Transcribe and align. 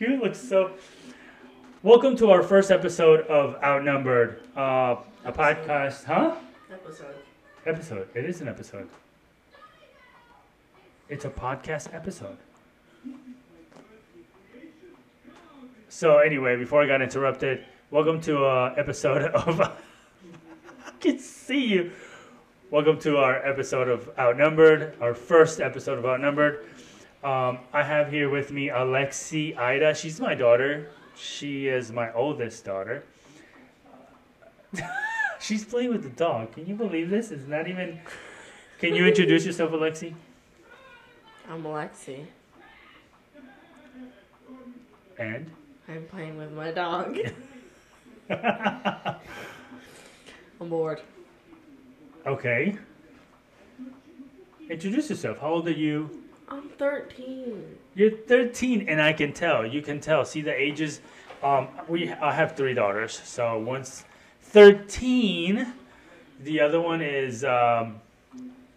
you 0.00 0.16
look 0.20 0.34
so. 0.34 0.72
Welcome 1.82 2.16
to 2.16 2.30
our 2.30 2.42
first 2.42 2.70
episode 2.70 3.20
of 3.26 3.60
Outnumbered, 3.62 4.40
uh, 4.56 4.96
a 5.24 5.32
podcast, 5.32 6.04
huh? 6.04 6.36
Episode. 6.72 7.14
Episode. 7.66 8.08
It 8.14 8.24
is 8.24 8.40
an 8.40 8.48
episode. 8.48 8.88
It's 11.08 11.24
a 11.24 11.30
podcast 11.30 11.92
episode. 11.94 12.36
So 15.88 16.18
anyway, 16.18 16.56
before 16.56 16.82
I 16.82 16.86
got 16.86 17.02
interrupted, 17.02 17.64
welcome 17.90 18.20
to 18.22 18.44
uh 18.44 18.74
episode 18.76 19.22
of. 19.32 19.60
I 19.60 19.72
can 21.00 21.18
see 21.18 21.64
you. 21.64 21.92
Welcome 22.70 23.00
to 23.00 23.16
our 23.16 23.36
episode 23.46 23.88
of 23.88 24.10
Outnumbered, 24.18 24.94
our 25.00 25.14
first 25.14 25.60
episode 25.60 25.98
of 25.98 26.04
Outnumbered. 26.04 26.66
Um, 27.24 27.58
I 27.72 27.82
have 27.82 28.12
here 28.12 28.30
with 28.30 28.52
me 28.52 28.68
Alexi 28.68 29.58
Ida. 29.58 29.92
She's 29.92 30.20
my 30.20 30.36
daughter. 30.36 30.88
She 31.16 31.66
is 31.66 31.90
my 31.90 32.12
oldest 32.12 32.64
daughter. 32.64 33.02
She's 35.40 35.64
playing 35.64 35.90
with 35.90 36.04
the 36.04 36.10
dog. 36.10 36.52
Can 36.52 36.66
you 36.66 36.76
believe 36.76 37.10
this? 37.10 37.32
It's 37.32 37.48
not 37.48 37.66
even. 37.66 37.98
Can 38.78 38.94
you 38.94 39.04
introduce 39.04 39.44
yourself, 39.44 39.72
Alexi? 39.72 40.14
I'm 41.50 41.64
Alexi. 41.64 42.24
And? 45.18 45.50
I'm 45.88 46.04
playing 46.04 46.38
with 46.38 46.52
my 46.52 46.70
dog. 46.70 47.18
I'm 48.30 49.18
bored. 50.68 51.00
Okay. 52.24 52.78
Introduce 54.70 55.10
yourself. 55.10 55.38
How 55.38 55.48
old 55.48 55.66
are 55.66 55.72
you? 55.72 56.27
I'm 56.50 56.68
13. 56.70 57.76
You're 57.94 58.10
13, 58.10 58.88
and 58.88 59.02
I 59.02 59.12
can 59.12 59.32
tell. 59.32 59.66
You 59.66 59.82
can 59.82 60.00
tell. 60.00 60.24
See 60.24 60.40
the 60.40 60.54
ages. 60.54 61.00
Um, 61.42 61.68
we 61.88 62.10
I 62.10 62.32
have 62.32 62.56
three 62.56 62.74
daughters. 62.74 63.20
So 63.22 63.58
one's 63.58 64.04
13. 64.42 65.72
The 66.40 66.60
other 66.60 66.80
one 66.80 67.02
is 67.02 67.44
um, 67.44 68.00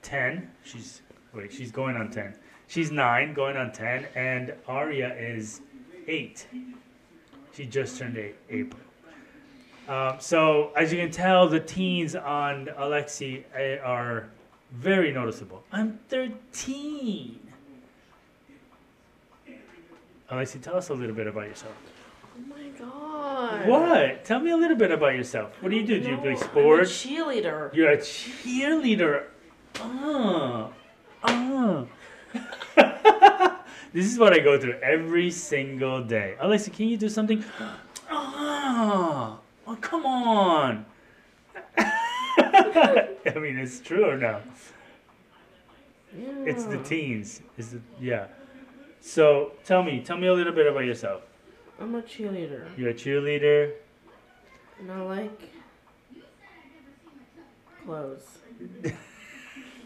10. 0.02 0.50
She's 0.64 1.02
wait. 1.34 1.54
She's 1.54 1.72
going 1.72 1.96
on 1.96 2.12
10. 2.12 2.36
She's 2.68 2.92
nine, 2.92 3.34
going 3.34 3.58
on 3.58 3.72
10, 3.72 4.08
and 4.16 4.54
Aria 4.68 5.14
is 5.16 5.62
eight. 6.08 6.48
She 7.54 7.66
just 7.66 7.98
turned 7.98 8.18
eight 8.18 8.36
April. 8.50 8.82
Um, 9.88 10.16
so 10.20 10.72
as 10.76 10.92
you 10.92 11.00
can 11.00 11.12
tell, 11.12 11.50
the 11.50 11.60
teens 11.60 12.16
on 12.16 12.68
Alexi 12.78 13.44
eh, 13.56 13.78
are 13.80 14.30
very 14.72 15.12
noticeable. 15.12 15.64
I'm 15.72 16.00
13. 16.08 17.51
Alexi, 20.32 20.62
tell 20.62 20.78
us 20.78 20.88
a 20.88 20.94
little 20.94 21.14
bit 21.14 21.28
about 21.28 21.48
yourself. 21.48 21.74
Oh 22.38 22.42
my 22.48 22.70
god. 22.80 23.68
What? 23.68 24.24
Tell 24.24 24.40
me 24.40 24.52
a 24.52 24.56
little 24.56 24.78
bit 24.78 24.90
about 24.90 25.14
yourself. 25.14 25.52
What 25.62 25.70
do 25.70 25.76
you 25.76 25.86
do? 25.86 26.00
Do 26.00 26.10
you 26.10 26.18
play 26.18 26.38
sports? 26.38 27.06
I'm 27.06 27.12
a 27.12 27.18
cheerleader. 27.18 27.74
You're 27.74 27.92
a 27.92 27.98
cheerleader. 27.98 29.26
Oh. 29.80 30.72
Oh. 31.26 31.88
this 33.94 34.06
is 34.06 34.18
what 34.18 34.32
I 34.32 34.40
go 34.40 34.58
through 34.58 34.80
every 34.82 35.32
single 35.32 36.02
day. 36.02 36.36
Alexi, 36.42 36.72
can 36.72 36.88
you 36.88 36.96
do 36.96 37.10
something? 37.10 37.44
Oh, 38.10 39.38
oh 39.68 39.78
come 39.82 40.06
on. 40.06 40.86
I 41.78 43.10
mean, 43.36 43.58
it's 43.58 43.82
true 43.82 44.06
or 44.06 44.18
no? 44.18 44.42
It's 46.46 46.64
the 46.64 46.78
teens. 46.78 47.42
Is 47.58 47.74
it? 47.74 47.82
Yeah. 48.00 48.28
So 49.02 49.52
tell 49.66 49.84
me, 49.84 50.00
tell 50.00 50.16
me 50.18 50.28
a 50.28 50.34
little 50.34 50.54
bit 50.54 50.68
about 50.68 50.86
yourself. 50.86 51.24
I'm 51.80 51.96
a 51.96 52.02
cheerleader. 52.04 52.66
You're 52.78 52.92
a 52.92 52.94
cheerleader. 52.94 53.74
And 54.80 54.92
I 54.92 55.02
like 55.02 55.42
clothes. 57.84 58.38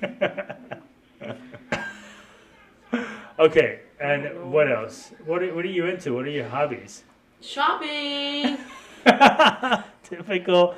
okay, 3.40 3.80
and 4.02 4.52
what 4.52 4.70
else? 4.70 5.14
What 5.26 5.42
are, 5.42 5.56
what 5.56 5.64
are 5.64 5.70
you 5.70 5.86
into? 5.86 6.14
What 6.14 6.26
are 6.26 6.30
your 6.30 6.50
hobbies? 6.50 7.04
Shopping! 7.42 8.58
Typical 10.04 10.76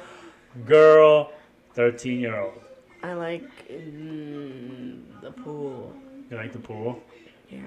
girl, 0.66 1.32
13 1.74 2.20
year 2.20 2.40
old. 2.40 2.62
I 3.02 3.14
like 3.14 3.50
mm, 3.70 5.02
the 5.22 5.32
pool. 5.32 5.92
You 6.30 6.38
like 6.38 6.54
the 6.54 6.60
pool? 6.60 7.02
Yeah. 7.50 7.62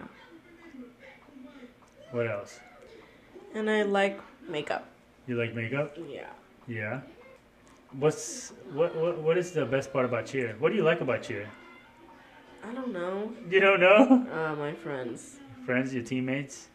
What 2.12 2.26
else? 2.26 2.58
And 3.54 3.70
I 3.70 3.82
like 3.82 4.20
makeup. 4.48 4.86
You 5.26 5.36
like 5.36 5.54
makeup? 5.54 5.96
Yeah. 6.08 6.26
Yeah. 6.66 7.00
What's 7.98 8.52
what 8.72 8.94
what 8.96 9.18
what 9.18 9.36
is 9.38 9.50
the 9.52 9.64
best 9.66 9.92
part 9.92 10.04
about 10.04 10.26
cheer? 10.26 10.54
What 10.58 10.70
do 10.70 10.76
you 10.76 10.82
like 10.84 11.00
about 11.00 11.22
cheer? 11.22 11.48
I 12.62 12.72
don't 12.74 12.92
know. 12.92 13.32
You 13.48 13.60
don't 13.60 13.80
know? 13.80 14.26
Uh, 14.32 14.54
my 14.56 14.72
friends. 14.72 15.38
Friends, 15.64 15.94
your 15.94 16.02
teammates? 16.04 16.68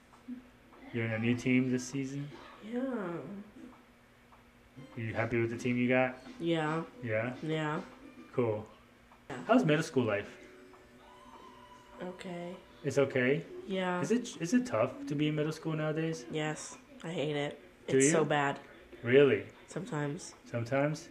You're 0.94 1.06
in 1.06 1.12
a 1.12 1.20
new 1.20 1.36
team 1.36 1.72
this 1.72 1.84
season? 1.86 2.28
Yeah. 2.74 2.80
Are 2.80 3.20
You 5.02 5.14
happy 5.14 5.40
with 5.42 5.52
the 5.52 5.58
team 5.58 5.78
you 5.78 5.88
got? 5.90 6.18
Yeah. 6.40 6.82
Yeah? 7.04 7.34
Yeah. 7.44 7.82
Cool. 8.34 8.66
Yeah. 9.30 9.36
How's 9.48 9.66
middle 9.66 9.84
school 9.84 10.06
life? 10.06 10.30
Okay. 12.02 12.56
It's 12.86 13.00
okay. 13.00 13.44
Yeah. 13.68 14.00
Is 14.00 14.12
it 14.12 14.30
is 14.40 14.54
it 14.54 14.68
tough 14.68 14.92
to 15.08 15.16
be 15.16 15.28
in 15.28 15.36
middle 15.36 15.52
school 15.52 15.74
nowadays? 15.74 16.26
Yes. 16.32 16.78
I 17.04 17.10
hate 17.10 17.36
it. 17.36 17.60
Do 17.88 17.98
it's 17.98 18.06
you? 18.06 18.12
so 18.12 18.24
bad 18.24 18.60
Really? 19.04 19.44
sometimes. 19.68 20.34
Sometimes? 20.50 21.10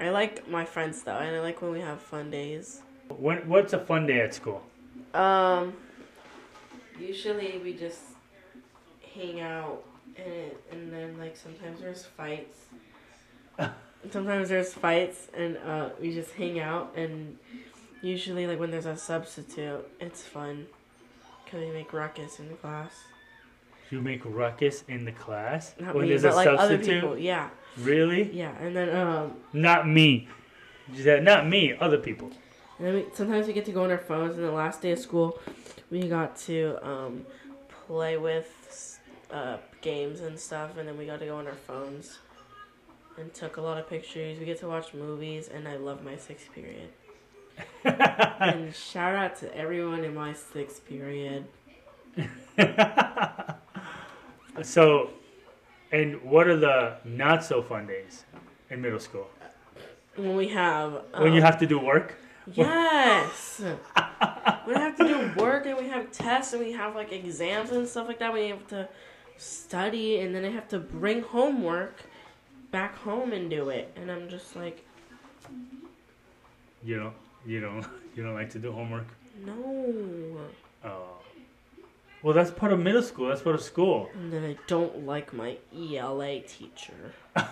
I 0.00 0.10
like 0.10 0.48
my 0.48 0.64
friends 0.64 1.02
though, 1.02 1.16
and 1.16 1.36
I 1.36 1.40
like 1.40 1.62
when 1.62 1.70
we 1.70 1.80
have 1.80 2.00
fun 2.02 2.30
days. 2.30 2.82
When, 3.08 3.48
what's 3.48 3.72
a 3.72 3.78
fun 3.78 4.06
day 4.06 4.20
at 4.20 4.34
school? 4.34 4.62
Um. 5.14 5.74
Usually 6.98 7.60
we 7.62 7.74
just 7.74 8.00
hang 9.14 9.40
out, 9.40 9.84
and 10.16 10.50
and 10.72 10.92
then 10.92 11.16
like 11.18 11.36
sometimes 11.36 11.80
there's 11.80 12.04
fights. 12.04 12.58
sometimes 14.10 14.48
there's 14.48 14.74
fights, 14.74 15.28
and 15.36 15.56
uh, 15.58 15.90
we 16.00 16.12
just 16.12 16.32
hang 16.32 16.58
out, 16.60 16.92
and 16.96 17.38
usually 18.02 18.46
like 18.48 18.58
when 18.58 18.70
there's 18.70 18.86
a 18.86 18.96
substitute, 18.96 19.84
it's 20.00 20.22
fun, 20.22 20.66
cause 21.54 21.64
we 21.64 21.70
make 21.72 21.92
ruckus 21.92 22.40
in 22.40 22.48
the 22.48 22.54
class. 22.54 23.04
You 23.90 24.00
make 24.00 24.22
ruckus 24.24 24.82
in 24.88 25.04
the 25.04 25.12
class 25.12 25.74
Not 25.78 25.94
when 25.94 26.04
me, 26.04 26.08
there's 26.08 26.24
a 26.24 26.30
like 26.30 26.48
other 26.48 26.76
substitute. 26.76 27.00
people. 27.02 27.18
Yeah, 27.18 27.50
Really? 27.78 28.30
yeah, 28.32 28.56
and 28.58 28.74
then 28.74 28.94
um, 28.94 29.34
Not 29.52 29.86
me. 29.88 30.28
Yeah, 30.92 31.20
Not 31.20 31.46
me. 31.46 31.74
Other 31.80 31.98
people. 31.98 32.30
And 32.78 32.86
then 32.88 32.94
we, 32.94 33.04
sometimes 33.14 33.46
we 33.46 33.52
get 33.52 33.64
to 33.66 33.72
go 33.72 33.84
on 33.84 33.90
our 33.92 33.98
phones. 33.98 34.34
And 34.36 34.44
the 34.44 34.50
last 34.50 34.82
day 34.82 34.90
of 34.92 34.98
school, 34.98 35.38
we 35.90 36.08
got 36.08 36.36
to 36.48 36.76
um, 36.86 37.24
play 37.86 38.16
with 38.16 38.98
uh, 39.30 39.58
games 39.80 40.20
and 40.20 40.38
stuff. 40.38 40.76
And 40.76 40.88
then 40.88 40.98
we 40.98 41.06
got 41.06 41.20
to 41.20 41.26
go 41.26 41.36
on 41.36 41.46
our 41.46 41.54
phones 41.54 42.18
and 43.16 43.32
took 43.32 43.58
a 43.58 43.60
lot 43.60 43.78
of 43.78 43.88
pictures. 43.88 44.40
We 44.40 44.44
get 44.44 44.58
to 44.60 44.66
watch 44.66 44.92
movies, 44.92 45.48
and 45.48 45.68
I 45.68 45.76
love 45.76 46.02
my 46.02 46.16
sixth 46.16 46.52
period. 46.52 46.88
And 47.84 48.74
shout 48.74 49.14
out 49.14 49.36
to 49.36 49.56
everyone 49.56 50.04
in 50.04 50.14
my 50.14 50.32
sixth 50.32 50.84
period. 50.86 51.44
so, 54.62 55.10
and 55.92 56.22
what 56.22 56.46
are 56.46 56.56
the 56.56 56.96
not 57.04 57.44
so 57.44 57.62
fun 57.62 57.86
days 57.86 58.24
in 58.70 58.80
middle 58.80 59.00
school? 59.00 59.28
When 60.16 60.36
we 60.36 60.48
have 60.48 61.02
when 61.18 61.32
you 61.32 61.40
um, 61.40 61.44
have 61.44 61.58
to 61.58 61.66
do 61.66 61.78
work? 61.78 62.14
Yes. 62.52 63.60
we 64.66 64.74
have 64.74 64.96
to 64.96 65.04
do 65.06 65.32
work 65.40 65.66
and 65.66 65.78
we 65.78 65.88
have 65.88 66.12
tests 66.12 66.52
and 66.52 66.64
we 66.64 66.72
have 66.72 66.94
like 66.94 67.12
exams 67.12 67.70
and 67.70 67.88
stuff 67.88 68.06
like 68.06 68.18
that. 68.18 68.32
We 68.32 68.48
have 68.48 68.66
to 68.68 68.88
study 69.36 70.20
and 70.20 70.34
then 70.34 70.44
I 70.44 70.50
have 70.50 70.68
to 70.68 70.78
bring 70.78 71.22
homework 71.22 72.02
back 72.70 72.96
home 72.98 73.32
and 73.32 73.48
do 73.48 73.70
it. 73.70 73.92
And 73.96 74.10
I'm 74.10 74.28
just 74.28 74.56
like, 74.56 74.84
You 76.82 76.98
don't. 76.98 77.14
You 77.46 77.60
don't. 77.60 77.86
You 78.16 78.22
don't 78.22 78.34
like 78.34 78.50
to 78.50 78.60
do 78.60 78.70
homework. 78.70 79.06
no. 79.44 80.36
Oh. 80.84 81.16
Well, 82.22 82.32
that's 82.32 82.52
part 82.52 82.72
of 82.72 82.78
middle 82.78 83.02
school. 83.02 83.26
That's 83.28 83.42
part 83.42 83.56
of 83.56 83.60
school. 83.62 84.08
And 84.14 84.32
then 84.32 84.44
I 84.44 84.56
don't 84.68 85.04
like 85.04 85.32
my 85.34 85.56
ELA 85.76 86.42
teacher. 86.42 87.12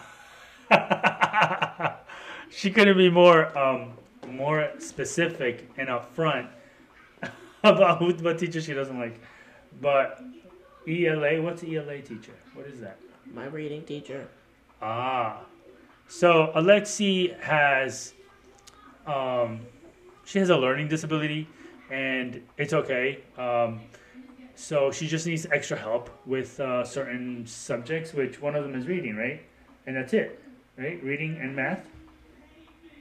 she 2.51 2.71
couldn't 2.71 2.97
be 2.97 3.11
more 3.11 3.57
um, 3.59 3.95
more 4.29 4.71
specific 4.79 5.69
and 5.77 5.89
upfront 5.89 6.47
about 7.65 7.99
who, 7.99 8.13
what 8.15 8.39
teacher 8.39 8.61
she 8.61 8.73
doesn't 8.73 8.99
like. 9.01 9.21
But 9.81 10.23
ELA, 10.87 11.43
what's 11.43 11.65
ELA 11.65 12.01
teacher? 12.03 12.35
What 12.55 12.67
is 12.67 12.79
that? 12.81 12.99
My 13.35 13.47
reading 13.47 13.83
teacher. 13.83 14.29
Ah, 14.81 15.41
so 16.07 16.53
Alexi 16.55 17.37
has, 17.41 18.13
um, 19.07 19.61
she 20.25 20.39
has 20.39 20.51
a 20.51 20.57
learning 20.57 20.89
disability, 20.89 21.49
and 21.91 22.43
it's 22.57 22.73
okay. 22.73 23.21
Um, 23.37 23.81
so 24.55 24.91
she 24.91 25.07
just 25.07 25.27
needs 25.27 25.47
extra 25.51 25.77
help 25.77 26.11
with 26.27 26.61
uh, 26.61 26.85
certain 26.85 27.47
subjects, 27.47 28.13
which 28.13 28.41
one 28.41 28.55
of 28.55 28.63
them 28.63 28.75
is 28.75 28.87
reading, 28.87 29.17
right? 29.17 29.43
And 29.87 29.97
that's 29.97 30.13
it, 30.13 30.43
right? 30.77 31.03
Reading 31.03 31.39
and 31.41 31.57
math. 31.57 31.87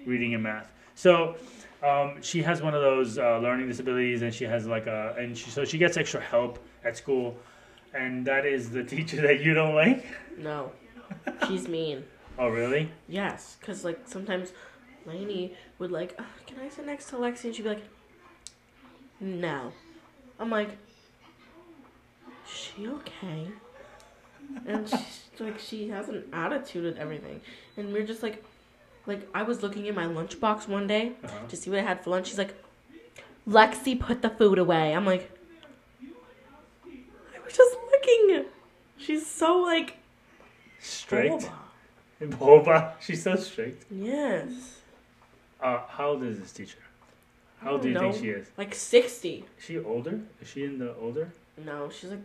Reading 0.05 0.33
and 0.33 0.43
math. 0.43 0.71
So 0.95 1.35
um, 1.83 2.21
she 2.21 2.41
has 2.41 2.61
one 2.61 2.73
of 2.73 2.81
those 2.81 3.17
uh, 3.17 3.39
learning 3.39 3.67
disabilities, 3.67 4.21
and 4.21 4.33
she 4.33 4.45
has 4.45 4.65
like 4.67 4.87
a, 4.87 5.15
and 5.17 5.37
she 5.37 5.49
so 5.49 5.65
she 5.65 5.77
gets 5.77 5.97
extra 5.97 6.21
help 6.21 6.59
at 6.83 6.97
school, 6.97 7.37
and 7.93 8.25
that 8.25 8.45
is 8.45 8.69
the 8.69 8.83
teacher 8.95 9.21
that 9.21 9.41
you 9.41 9.53
don't 9.53 9.75
like. 9.75 10.05
No, 10.37 10.71
she's 11.47 11.67
mean. 11.67 12.03
Oh, 12.39 12.47
really? 12.47 12.89
Yes, 13.07 13.57
because 13.59 13.83
like 13.83 13.99
sometimes 14.05 14.53
Lainey 15.05 15.53
would 15.79 15.91
like, 15.91 16.15
"Uh, 16.19 16.23
can 16.47 16.59
I 16.59 16.69
sit 16.69 16.85
next 16.85 17.05
to 17.09 17.15
Lexi? 17.15 17.45
And 17.45 17.55
she'd 17.55 17.63
be 17.63 17.69
like, 17.69 17.83
no. 19.19 19.71
I'm 20.39 20.49
like, 20.49 20.69
"Is 22.45 22.51
she 22.51 22.87
okay? 22.87 23.47
And 24.67 24.87
she's 24.89 25.29
like, 25.39 25.59
she 25.59 25.89
has 25.89 26.09
an 26.09 26.23
attitude 26.33 26.85
and 26.85 26.97
everything. 26.97 27.41
And 27.77 27.93
we're 27.93 28.05
just 28.05 28.21
like, 28.23 28.43
like 29.05 29.27
I 29.33 29.43
was 29.43 29.61
looking 29.63 29.85
in 29.85 29.95
my 29.95 30.05
lunchbox 30.05 30.67
one 30.67 30.87
day 30.87 31.13
Uh-huh. 31.23 31.47
to 31.47 31.55
see 31.55 31.69
what 31.69 31.79
I 31.79 31.83
had 31.83 32.03
for 32.03 32.09
lunch. 32.11 32.27
She's 32.27 32.37
like, 32.37 32.53
Lexi, 33.47 33.99
put 33.99 34.21
the 34.21 34.29
food 34.29 34.59
away. 34.59 34.93
I'm 34.93 35.05
like, 35.05 35.31
I 36.03 37.39
was 37.43 37.53
just 37.55 37.75
looking. 37.91 38.45
She's 38.97 39.25
so 39.25 39.57
like 39.59 39.97
Strict. 40.79 41.33
boba. 41.43 41.51
Boba. 42.37 42.91
She's 42.99 43.23
so 43.23 43.35
strict. 43.35 43.85
Yes. 43.91 44.80
Uh, 45.61 45.79
how 45.87 46.09
old 46.09 46.23
is 46.23 46.39
this 46.39 46.51
teacher? 46.51 46.77
How 47.59 47.73
old 47.73 47.83
do 47.83 47.89
you 47.89 47.93
don't 47.93 48.11
think 48.11 48.23
she 48.23 48.29
is? 48.31 48.47
Like 48.57 48.73
60. 48.73 49.45
Is 49.59 49.65
she 49.65 49.79
older? 49.79 50.19
Is 50.41 50.47
she 50.47 50.63
in 50.63 50.79
the 50.79 50.95
older? 50.95 51.31
No, 51.63 51.89
she's 51.89 52.09
like 52.09 52.23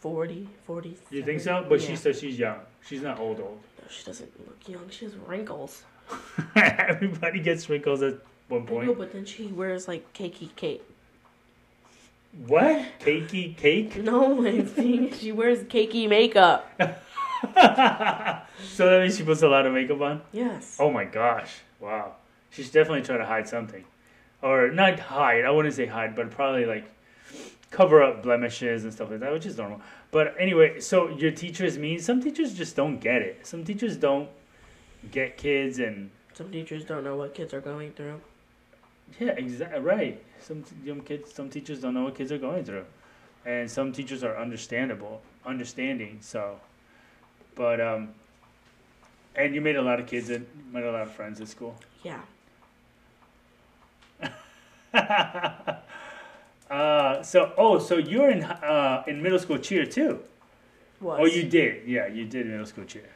40, 0.00 0.48
40. 0.66 0.96
You 1.10 1.24
think 1.24 1.40
so? 1.40 1.66
But 1.68 1.80
she 1.80 1.96
says 1.96 2.20
she's 2.20 2.38
young. 2.38 2.60
She's 2.86 3.02
not 3.02 3.18
old 3.18 3.40
old. 3.40 3.58
No, 3.78 3.84
she 3.90 4.04
doesn't 4.04 4.46
look 4.46 4.68
young. 4.68 4.88
She 4.90 5.06
has 5.06 5.16
wrinkles. 5.16 5.82
Everybody 6.54 7.40
gets 7.40 7.68
wrinkles 7.68 8.02
at 8.02 8.18
one 8.48 8.64
know, 8.64 8.70
point. 8.70 8.98
but 8.98 9.12
then 9.12 9.24
she 9.24 9.46
wears 9.46 9.88
like 9.88 10.12
cakey 10.12 10.54
cake. 10.54 10.82
What? 12.46 12.84
Cakey 13.00 13.56
cake? 13.56 13.96
No, 14.04 14.46
I 14.46 14.62
think 14.62 15.14
she 15.14 15.32
wears 15.32 15.60
cakey 15.64 16.08
makeup. 16.08 16.70
so 16.78 16.94
that 18.86 19.02
means 19.02 19.16
she 19.16 19.24
puts 19.24 19.42
a 19.42 19.48
lot 19.48 19.66
of 19.66 19.72
makeup 19.72 20.00
on? 20.00 20.22
Yes. 20.32 20.76
Oh 20.78 20.90
my 20.90 21.04
gosh. 21.04 21.52
Wow. 21.80 22.14
She's 22.50 22.70
definitely 22.70 23.02
trying 23.02 23.18
to 23.18 23.26
hide 23.26 23.48
something. 23.48 23.84
Or 24.42 24.70
not 24.70 24.98
hide, 24.98 25.44
I 25.44 25.50
wouldn't 25.50 25.74
say 25.74 25.86
hide, 25.86 26.14
but 26.14 26.30
probably 26.30 26.64
like 26.66 26.86
cover 27.70 28.02
up 28.02 28.22
blemishes 28.22 28.84
and 28.84 28.92
stuff 28.92 29.10
like 29.10 29.20
that, 29.20 29.32
which 29.32 29.46
is 29.46 29.56
normal. 29.56 29.80
But 30.10 30.34
anyway, 30.38 30.80
so 30.80 31.08
your 31.10 31.30
teachers 31.32 31.76
mean 31.78 31.98
some 32.00 32.22
teachers 32.22 32.54
just 32.54 32.76
don't 32.76 32.98
get 32.98 33.22
it. 33.22 33.46
Some 33.46 33.64
teachers 33.64 33.96
don't 33.96 34.28
get 35.10 35.36
kids 35.36 35.78
and 35.78 36.10
Some 36.34 36.50
teachers 36.50 36.84
don't 36.84 37.04
know 37.04 37.16
what 37.16 37.34
kids 37.34 37.52
are 37.54 37.60
going 37.60 37.92
through. 37.92 38.20
yeah, 39.20 39.32
exactly 39.32 39.80
right. 39.80 40.22
Some 40.40 40.64
young 40.84 41.00
kids, 41.00 41.32
some 41.34 41.48
teachers 41.50 41.80
don't 41.80 41.94
know 41.94 42.04
what 42.04 42.14
kids 42.14 42.30
are 42.30 42.38
going 42.38 42.64
through, 42.64 42.84
and 43.44 43.70
some 43.70 43.92
teachers 43.92 44.22
are 44.22 44.36
understandable, 44.36 45.22
understanding. 45.44 46.18
So, 46.20 46.60
but 47.54 47.80
um, 47.80 48.10
and 49.34 49.54
you 49.54 49.60
made 49.60 49.76
a 49.76 49.82
lot 49.82 49.98
of 49.98 50.06
kids 50.06 50.28
and 50.30 50.46
made 50.72 50.84
a 50.84 50.92
lot 50.92 51.02
of 51.02 51.10
friends 51.12 51.40
at 51.40 51.48
school. 51.48 51.74
Yeah. 52.02 52.20
uh, 56.70 57.22
so 57.22 57.52
oh, 57.56 57.78
so 57.78 57.96
you're 57.96 58.30
in 58.30 58.42
uh 58.44 59.04
in 59.06 59.22
middle 59.22 59.38
school 59.38 59.58
cheer 59.58 59.86
too. 59.86 60.20
Was. 61.00 61.18
Oh, 61.20 61.26
you 61.26 61.42
did. 61.44 61.86
Yeah, 61.86 62.06
you 62.06 62.24
did 62.24 62.46
middle 62.46 62.66
school 62.66 62.84
cheer. 62.84 63.08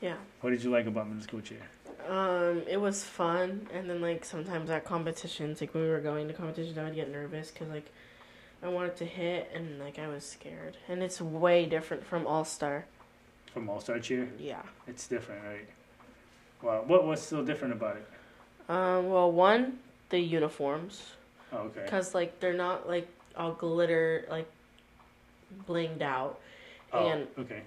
Yeah. 0.00 0.16
What 0.40 0.50
did 0.50 0.62
you 0.62 0.70
like 0.70 0.86
about 0.86 1.06
middle 1.08 1.22
school 1.22 1.40
cheer? 1.40 1.60
Um, 2.08 2.62
it 2.68 2.80
was 2.80 3.02
fun, 3.04 3.66
and 3.72 3.90
then 3.90 4.00
like 4.00 4.24
sometimes 4.24 4.70
at 4.70 4.84
competitions, 4.84 5.60
like 5.60 5.74
when 5.74 5.82
we 5.82 5.88
were 5.90 6.00
going 6.00 6.28
to 6.28 6.34
competitions, 6.34 6.78
I 6.78 6.84
would 6.84 6.94
get 6.94 7.10
nervous 7.10 7.50
because 7.50 7.68
like 7.68 7.90
I 8.62 8.68
wanted 8.68 8.96
to 8.96 9.04
hit, 9.04 9.50
and 9.54 9.78
like 9.80 9.98
I 9.98 10.06
was 10.08 10.24
scared. 10.24 10.76
And 10.88 11.02
it's 11.02 11.20
way 11.20 11.66
different 11.66 12.04
from 12.06 12.26
All 12.26 12.44
Star. 12.44 12.86
From 13.52 13.68
All 13.68 13.80
Star 13.80 13.98
cheer, 13.98 14.28
Yeah. 14.38 14.62
it's 14.86 15.06
different, 15.08 15.42
right? 15.44 15.66
Wow, 16.62 16.84
what 16.86 17.04
what's 17.06 17.22
so 17.22 17.44
different 17.44 17.74
about 17.74 17.96
it? 17.96 18.06
Um. 18.70 19.08
Well, 19.10 19.30
one, 19.32 19.78
the 20.10 20.20
uniforms, 20.20 21.15
Oh, 21.52 21.58
okay. 21.58 21.82
because 21.84 22.14
like 22.14 22.40
they're 22.40 22.52
not 22.54 22.88
like 22.88 23.08
all 23.36 23.52
glitter 23.52 24.26
like 24.30 24.48
blinged 25.68 26.02
out, 26.02 26.40
Oh, 26.92 27.06
and 27.08 27.26
okay. 27.38 27.62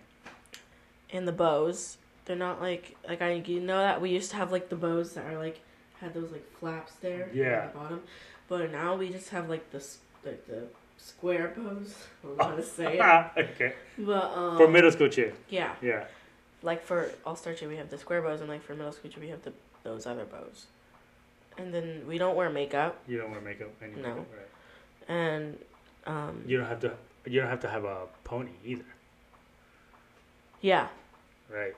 and 1.11 1.27
the 1.27 1.31
bows, 1.31 1.97
they're 2.25 2.35
not 2.35 2.61
like 2.61 2.95
like 3.07 3.21
I 3.21 3.33
you 3.45 3.59
know 3.61 3.77
that 3.77 4.01
we 4.01 4.09
used 4.11 4.31
to 4.31 4.37
have 4.37 4.51
like 4.51 4.69
the 4.69 4.75
bows 4.75 5.13
that 5.13 5.25
are 5.25 5.37
like 5.37 5.59
had 5.99 6.13
those 6.13 6.31
like 6.31 6.45
flaps 6.59 6.93
there 7.01 7.29
Yeah. 7.33 7.45
at 7.65 7.73
the 7.73 7.79
bottom, 7.79 8.03
but 8.47 8.71
now 8.71 8.95
we 8.95 9.09
just 9.09 9.29
have 9.29 9.49
like 9.49 9.69
the 9.71 9.83
like 10.25 10.45
the 10.47 10.63
square 10.97 11.53
bows. 11.55 11.95
I 12.23 12.27
don't 12.27 12.37
know 12.37 12.43
how 12.43 12.55
to 12.55 12.63
say 12.63 12.97
it, 12.99 13.49
okay. 13.51 13.73
but 13.97 14.25
um 14.35 14.57
For 14.57 14.67
middle 14.67 14.91
school 14.91 15.09
cheer, 15.09 15.33
yeah, 15.49 15.75
yeah. 15.81 16.05
like 16.63 16.83
for 16.83 17.11
all 17.25 17.35
star 17.35 17.53
cheer 17.53 17.69
we 17.69 17.77
have 17.77 17.89
the 17.89 17.97
square 17.97 18.21
bows, 18.21 18.39
and 18.41 18.49
like 18.49 18.63
for 18.63 18.73
middle 18.75 18.91
school 18.91 19.09
cheer 19.11 19.21
we 19.23 19.29
have 19.29 19.43
the 19.43 19.53
those 19.83 20.05
other 20.05 20.25
bows, 20.25 20.65
and 21.57 21.73
then 21.73 22.03
we 22.07 22.17
don't 22.17 22.35
wear 22.35 22.49
makeup, 22.49 23.01
You 23.07 23.17
don't 23.17 23.31
wear 23.31 23.41
makeup 23.41 23.69
any 23.81 23.93
No. 23.95 24.01
makeup, 24.15 24.27
right? 24.37 25.15
and 25.15 25.57
um 26.05 26.43
You 26.45 26.57
don't 26.57 26.67
have 26.67 26.79
to. 26.81 26.93
You 27.25 27.41
don't 27.41 27.49
have 27.49 27.59
to 27.61 27.69
have 27.69 27.83
a 27.83 28.07
pony 28.23 28.51
either, 28.65 28.85
yeah, 30.61 30.87
right? 31.49 31.75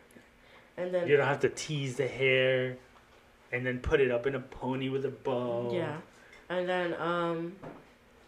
and 0.77 0.94
then 0.94 1.07
You 1.07 1.18
don't 1.18 1.27
have 1.27 1.39
to 1.41 1.50
tease 1.50 1.97
the 1.97 2.07
hair, 2.07 2.77
and 3.51 3.65
then 3.65 3.79
put 3.79 4.00
it 4.00 4.12
up 4.12 4.25
in 4.27 4.35
a 4.35 4.39
pony 4.39 4.89
with 4.89 5.06
a 5.06 5.09
bow. 5.09 5.71
Yeah. 5.73 5.97
And 6.50 6.68
then 6.69 6.94
um 7.00 7.56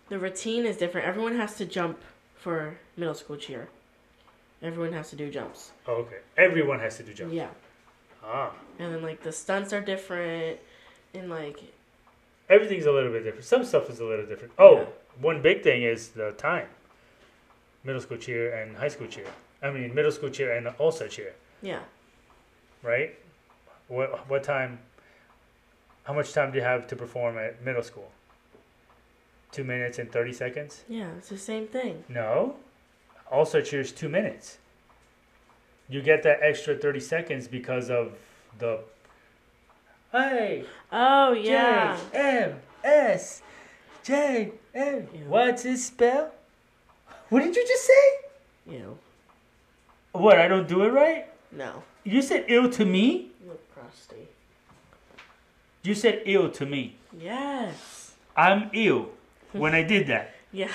the 0.09 0.19
routine 0.19 0.65
is 0.65 0.77
different. 0.77 1.07
Everyone 1.07 1.35
has 1.37 1.55
to 1.57 1.65
jump 1.65 2.01
for 2.35 2.77
middle 2.97 3.15
school 3.15 3.37
cheer. 3.37 3.69
Everyone 4.61 4.93
has 4.93 5.09
to 5.09 5.15
do 5.15 5.29
jumps. 5.29 5.71
Oh, 5.87 5.93
okay. 6.03 6.19
Everyone 6.37 6.79
has 6.79 6.97
to 6.97 7.03
do 7.03 7.13
jumps. 7.13 7.33
Yeah. 7.33 7.49
Ah. 8.23 8.51
And 8.79 8.93
then 8.93 9.01
like 9.01 9.23
the 9.23 9.31
stunts 9.31 9.73
are 9.73 9.81
different 9.81 10.59
and 11.13 11.29
like 11.29 11.59
Everything's 12.49 12.85
a 12.85 12.91
little 12.91 13.11
bit 13.11 13.23
different. 13.23 13.45
Some 13.45 13.63
stuff 13.63 13.89
is 13.89 13.99
a 13.99 14.05
little 14.05 14.25
different. 14.25 14.53
Oh, 14.59 14.79
Yeah. 14.79 14.85
one 15.21 15.41
big 15.41 15.63
thing 15.63 15.83
is 15.83 16.09
the 16.09 16.31
time. 16.33 16.67
Middle 17.85 18.01
school 18.01 18.17
cheer 18.17 18.53
and 18.53 18.75
high 18.77 18.89
school 18.89 19.07
cheer. 19.07 19.25
I 19.61 19.71
mean, 19.71 19.93
middle 19.95 20.11
school 20.11 20.29
cheer 20.29 20.53
and 20.55 20.67
also 20.77 21.07
cheer, 21.07 21.33
yeah. 21.61 21.79
right? 22.81 23.15
What 23.87 24.29
what 24.29 24.43
time? 24.43 24.79
How 26.03 26.13
much 26.13 26.33
time 26.33 26.51
do 26.51 26.57
you 26.57 26.63
have 26.65 26.85
to 26.87 26.95
perform 26.97 27.37
at 27.37 27.63
middle 27.63 27.83
school? 27.83 28.11
Two 29.51 29.63
minutes 29.63 29.99
and 29.99 30.11
thirty 30.11 30.33
seconds. 30.33 30.83
Yeah, 30.89 31.11
it's 31.17 31.29
the 31.29 31.37
same 31.37 31.67
thing. 31.67 32.03
No, 32.09 32.55
All 33.31 33.45
Star 33.45 33.61
cheer 33.61 33.81
is 33.81 33.91
two 33.93 34.09
minutes. 34.09 34.57
You 35.87 36.01
get 36.01 36.23
that 36.23 36.39
extra 36.41 36.75
thirty 36.75 36.99
seconds 36.99 37.47
because 37.47 37.89
of 37.89 38.17
the. 38.59 38.79
Hey, 40.13 40.65
Oh 40.91 41.33
yeah. 41.33 41.97
J 42.11 42.19
M 42.19 42.59
S 42.83 43.41
J 44.03 44.51
M. 44.75 45.07
Yeah. 45.11 45.19
What's 45.27 45.63
his 45.63 45.87
spell? 45.87 46.29
What 47.29 47.41
did 47.41 47.55
you 47.55 47.65
just 47.67 47.87
say? 47.87 48.73
You. 48.77 48.97
What? 50.11 50.37
I 50.37 50.47
don't 50.47 50.67
do 50.67 50.83
it 50.83 50.89
right. 50.93 51.25
No. 51.51 51.81
You 52.03 52.21
said 52.21 52.45
ill 52.47 52.69
to 52.69 52.85
me. 52.85 53.31
You 53.41 53.49
look 53.49 53.73
crusty. 53.73 54.27
You 55.81 55.95
said 55.95 56.21
ill 56.25 56.51
to 56.51 56.65
me. 56.67 56.95
Yes. 57.19 58.13
I'm 58.37 58.69
ill 58.71 59.09
when 59.51 59.73
I 59.73 59.81
did 59.93 60.05
that. 60.07 60.35
Yeah. 60.51 60.69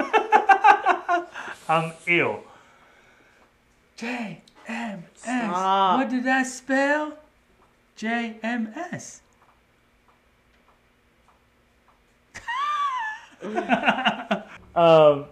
I'm 1.68 1.92
ill. 2.08 2.42
J 3.96 4.42
M 4.66 5.04
S. 5.14 5.22
Stop. 5.22 5.98
What 6.00 6.08
did 6.10 6.24
that 6.24 6.48
spell? 6.48 7.12
J 7.96 8.36
M 8.42 8.72
S. 8.76 9.22
um, 14.74 15.24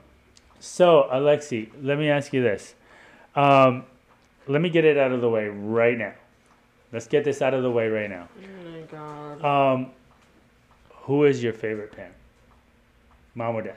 so 0.58 1.08
Alexi, 1.12 1.68
let 1.82 1.98
me 1.98 2.08
ask 2.08 2.32
you 2.32 2.42
this. 2.42 2.74
Um, 3.34 3.84
let 4.46 4.62
me 4.62 4.70
get 4.70 4.84
it 4.84 4.96
out 4.96 5.12
of 5.12 5.20
the 5.20 5.28
way 5.28 5.48
right 5.48 5.98
now. 5.98 6.14
Let's 6.92 7.06
get 7.06 7.24
this 7.24 7.42
out 7.42 7.52
of 7.54 7.62
the 7.62 7.70
way 7.70 7.88
right 7.88 8.08
now. 8.08 8.28
Oh 8.38 8.70
my 8.70 8.80
god. 8.82 9.44
Um, 9.44 9.90
who 10.90 11.24
is 11.24 11.42
your 11.42 11.52
favorite 11.52 11.92
parent? 11.92 12.14
Mom 13.34 13.56
or 13.56 13.62
dad? 13.62 13.76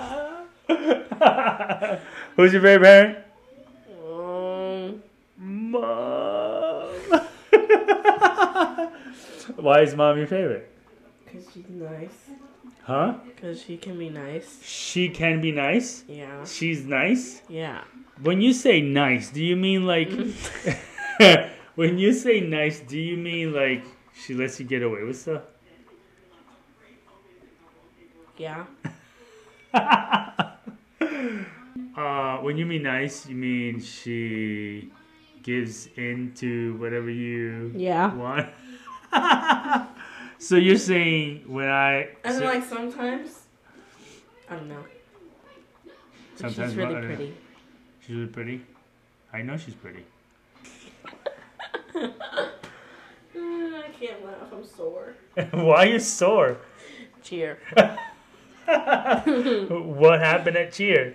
Who's 2.36 2.52
your 2.52 2.62
favorite 2.62 2.82
parent? 2.82 3.18
Um, 4.04 5.02
Mom. 5.36 6.90
Why 9.56 9.80
is 9.82 9.94
mom 9.94 10.18
your 10.18 10.26
favorite? 10.26 10.70
Cause 11.30 11.46
she's 11.52 11.68
nice. 11.68 12.30
Huh? 12.82 13.14
Cause 13.40 13.62
she 13.62 13.76
can 13.76 13.98
be 13.98 14.08
nice. 14.08 14.58
She 14.62 15.08
can 15.08 15.40
be 15.40 15.52
nice. 15.52 16.04
Yeah. 16.08 16.44
She's 16.44 16.84
nice. 16.84 17.42
Yeah. 17.48 17.84
When 18.22 18.40
you 18.40 18.52
say 18.52 18.80
nice, 18.80 19.30
do 19.30 19.42
you 19.42 19.56
mean 19.56 19.86
like 19.86 20.10
when 21.74 21.98
you 21.98 22.12
say 22.12 22.40
nice, 22.40 22.80
do 22.80 22.98
you 22.98 23.16
mean 23.16 23.52
like 23.52 23.84
she 24.14 24.34
lets 24.34 24.60
you 24.60 24.66
get 24.66 24.82
away 24.82 25.04
with 25.04 25.18
stuff? 25.18 25.42
Yeah. 28.36 28.64
Uh, 31.96 32.38
when 32.38 32.56
you 32.56 32.64
mean 32.64 32.82
nice, 32.84 33.26
you 33.26 33.34
mean 33.34 33.78
she 33.80 34.90
gives 35.42 35.88
in 35.96 36.32
to 36.34 36.74
whatever 36.78 37.10
you 37.10 37.72
Yeah. 37.76 38.14
want. 38.14 38.48
so 40.38 40.56
you're 40.56 40.78
saying 40.78 41.44
when 41.46 41.68
I 41.68 42.08
And 42.24 42.34
so- 42.34 42.40
then 42.40 42.48
like 42.54 42.64
sometimes, 42.64 43.40
I 44.48 44.54
don't 44.56 44.68
know. 44.68 44.82
But 45.84 45.94
Sometimes 46.52 46.70
she's 46.70 46.76
really 46.76 46.94
what? 46.94 47.02
Know. 47.02 47.08
pretty. 47.08 47.34
she's 48.00 48.16
really 48.16 48.28
pretty. 48.28 48.60
I 49.32 49.42
know 49.42 49.56
she's 49.58 49.74
pretty. 49.74 50.04
Mm, 51.94 52.14
I 53.84 53.88
can't 53.98 54.24
laugh. 54.24 54.50
I'm 54.52 54.64
sore. 54.64 55.14
Why 55.50 55.84
are 55.84 55.86
you 55.86 55.98
sore? 55.98 56.56
Cheer. 57.22 57.58
what 59.70 60.20
happened 60.20 60.56
at 60.56 60.72
cheer? 60.72 61.14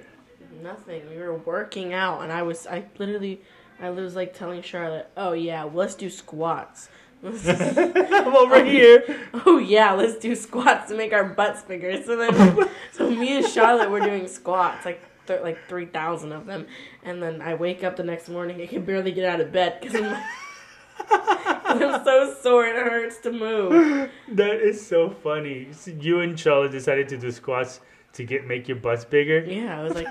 Nothing. 0.61 1.09
We 1.09 1.17
were 1.17 1.37
working 1.37 1.93
out, 1.93 2.21
and 2.21 2.31
I 2.31 2.41
was, 2.41 2.67
I 2.67 2.85
literally, 2.97 3.41
I 3.79 3.89
was 3.91 4.15
like 4.15 4.33
telling 4.33 4.61
Charlotte, 4.61 5.09
"Oh 5.15 5.33
yeah, 5.33 5.63
let's 5.63 5.95
do 5.95 6.09
squats." 6.09 6.89
I'm 7.23 8.35
over 8.35 8.63
here. 8.63 9.03
oh 9.45 9.57
yeah, 9.57 9.93
let's 9.93 10.17
do 10.17 10.35
squats 10.35 10.89
to 10.89 10.95
make 10.95 11.13
our 11.13 11.23
butts 11.23 11.63
bigger. 11.63 12.01
So 12.03 12.15
then, 12.17 12.69
so 12.91 13.09
me 13.09 13.37
and 13.37 13.45
Charlotte 13.45 13.89
were 13.89 13.99
doing 13.99 14.27
squats, 14.27 14.85
like 14.85 15.01
th- 15.27 15.41
like 15.41 15.57
three 15.67 15.85
thousand 15.85 16.33
of 16.33 16.45
them, 16.45 16.67
and 17.03 17.21
then 17.21 17.41
I 17.41 17.55
wake 17.55 17.83
up 17.83 17.95
the 17.95 18.03
next 18.03 18.29
morning, 18.29 18.61
I 18.61 18.67
can 18.67 18.83
barely 18.83 19.11
get 19.11 19.25
out 19.25 19.39
of 19.39 19.51
bed 19.51 19.79
because 19.79 19.95
I'm, 20.01 20.21
I'm 21.09 22.03
so 22.03 22.35
sore 22.41 22.65
it 22.65 22.75
hurts 22.75 23.17
to 23.19 23.31
move. 23.31 24.09
That 24.29 24.55
is 24.61 24.85
so 24.85 25.09
funny. 25.09 25.67
You 25.99 26.21
and 26.21 26.39
Charlotte 26.39 26.71
decided 26.71 27.09
to 27.09 27.17
do 27.17 27.31
squats 27.31 27.81
to 28.13 28.23
get 28.23 28.47
make 28.47 28.67
your 28.67 28.77
butts 28.77 29.05
bigger. 29.05 29.39
Yeah, 29.45 29.79
I 29.79 29.83
was 29.83 29.93
like, 29.93 30.07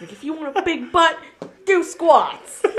like 0.00 0.12
if 0.12 0.24
you 0.24 0.32
want 0.32 0.56
a 0.56 0.62
big 0.62 0.90
butt, 0.90 1.18
do 1.66 1.84
squats. 1.84 2.62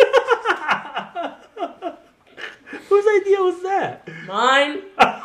Whose 2.89 3.05
idea 3.21 3.41
was 3.41 3.61
that? 3.63 4.07
Mine. 4.27 4.81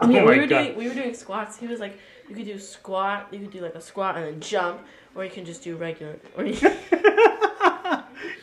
I 0.00 0.06
mean, 0.06 0.18
Oh 0.18 0.26
we 0.26 0.38
were 0.38 0.46
God. 0.46 0.64
doing 0.64 0.76
we 0.76 0.88
were 0.88 0.94
doing 0.94 1.14
squats. 1.14 1.56
He 1.58 1.66
was 1.66 1.80
like, 1.80 1.98
you 2.28 2.34
could 2.34 2.46
do 2.46 2.58
squat, 2.58 3.28
you 3.32 3.38
could 3.40 3.50
do 3.50 3.60
like 3.60 3.74
a 3.74 3.80
squat 3.80 4.16
and 4.16 4.24
then 4.26 4.40
jump, 4.40 4.80
or 5.14 5.24
you 5.24 5.30
can 5.30 5.44
just 5.44 5.62
do 5.62 5.76
regular, 5.76 6.16
or 6.36 6.44
you, 6.44 6.54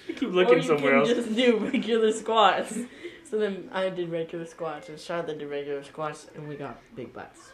You 0.08 0.14
keep 0.16 0.30
or 0.30 0.32
looking 0.32 0.58
you 0.58 0.64
somewhere 0.64 0.92
can 0.92 1.00
else. 1.00 1.10
just 1.10 1.36
do 1.36 1.58
regular 1.58 2.12
squats. 2.12 2.78
So 3.30 3.38
then 3.38 3.70
I 3.74 3.90
did 3.90 4.10
regular 4.10 4.46
squats, 4.46 4.90
and 4.90 5.00
Charlotte 5.00 5.40
did 5.40 5.50
regular 5.50 5.84
squats, 5.84 6.28
and 6.36 6.48
we 6.48 6.56
got 6.56 6.80
big 6.96 7.12
butts. 7.14 7.52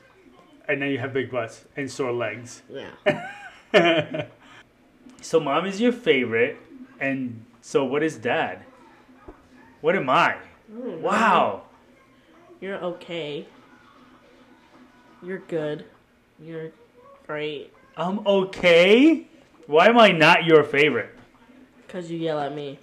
And 0.67 0.79
now 0.79 0.86
you 0.86 0.98
have 1.00 1.13
big 1.13 1.31
butts 1.31 1.65
and 1.75 1.89
sore 1.89 2.12
legs. 2.13 2.62
Yeah. 2.69 2.91
so 5.22 5.39
mom 5.39 5.65
is 5.65 5.81
your 5.81 5.91
favorite, 5.91 6.57
and 7.00 7.43
so 7.62 7.83
what 7.86 8.03
is 8.03 8.17
dad? 8.17 8.63
What 9.81 9.95
am 9.95 10.10
I? 10.10 10.38
Mm, 10.74 11.00
Wow. 11.00 11.63
You're 12.62 12.77
okay. 12.77 13.45
You're 15.24 15.39
good. 15.39 15.86
You're 16.39 16.72
great. 17.27 17.72
I'm 17.96 18.25
okay. 18.27 19.27
Why 19.68 19.88
am 19.88 19.98
I 19.98 20.12
not 20.12 20.46
your 20.46 20.63
favorite? 20.63 21.10
Cause 21.88 22.10
you 22.10 22.18
yell 22.18 22.39
at 22.39 22.53
me 22.56 22.80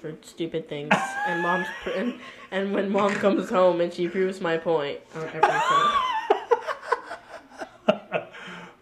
for 0.00 0.14
stupid 0.22 0.68
things, 0.68 0.92
and 1.26 1.42
mom's 1.42 1.66
pr- 1.82 1.90
and, 1.90 2.20
and 2.50 2.72
when 2.72 2.90
mom 2.90 3.12
comes 3.14 3.50
home 3.50 3.80
and 3.80 3.92
she 3.92 4.08
proves 4.08 4.40
my 4.40 4.56
point 4.56 5.00
on 5.14 5.24
everything. 5.24 5.50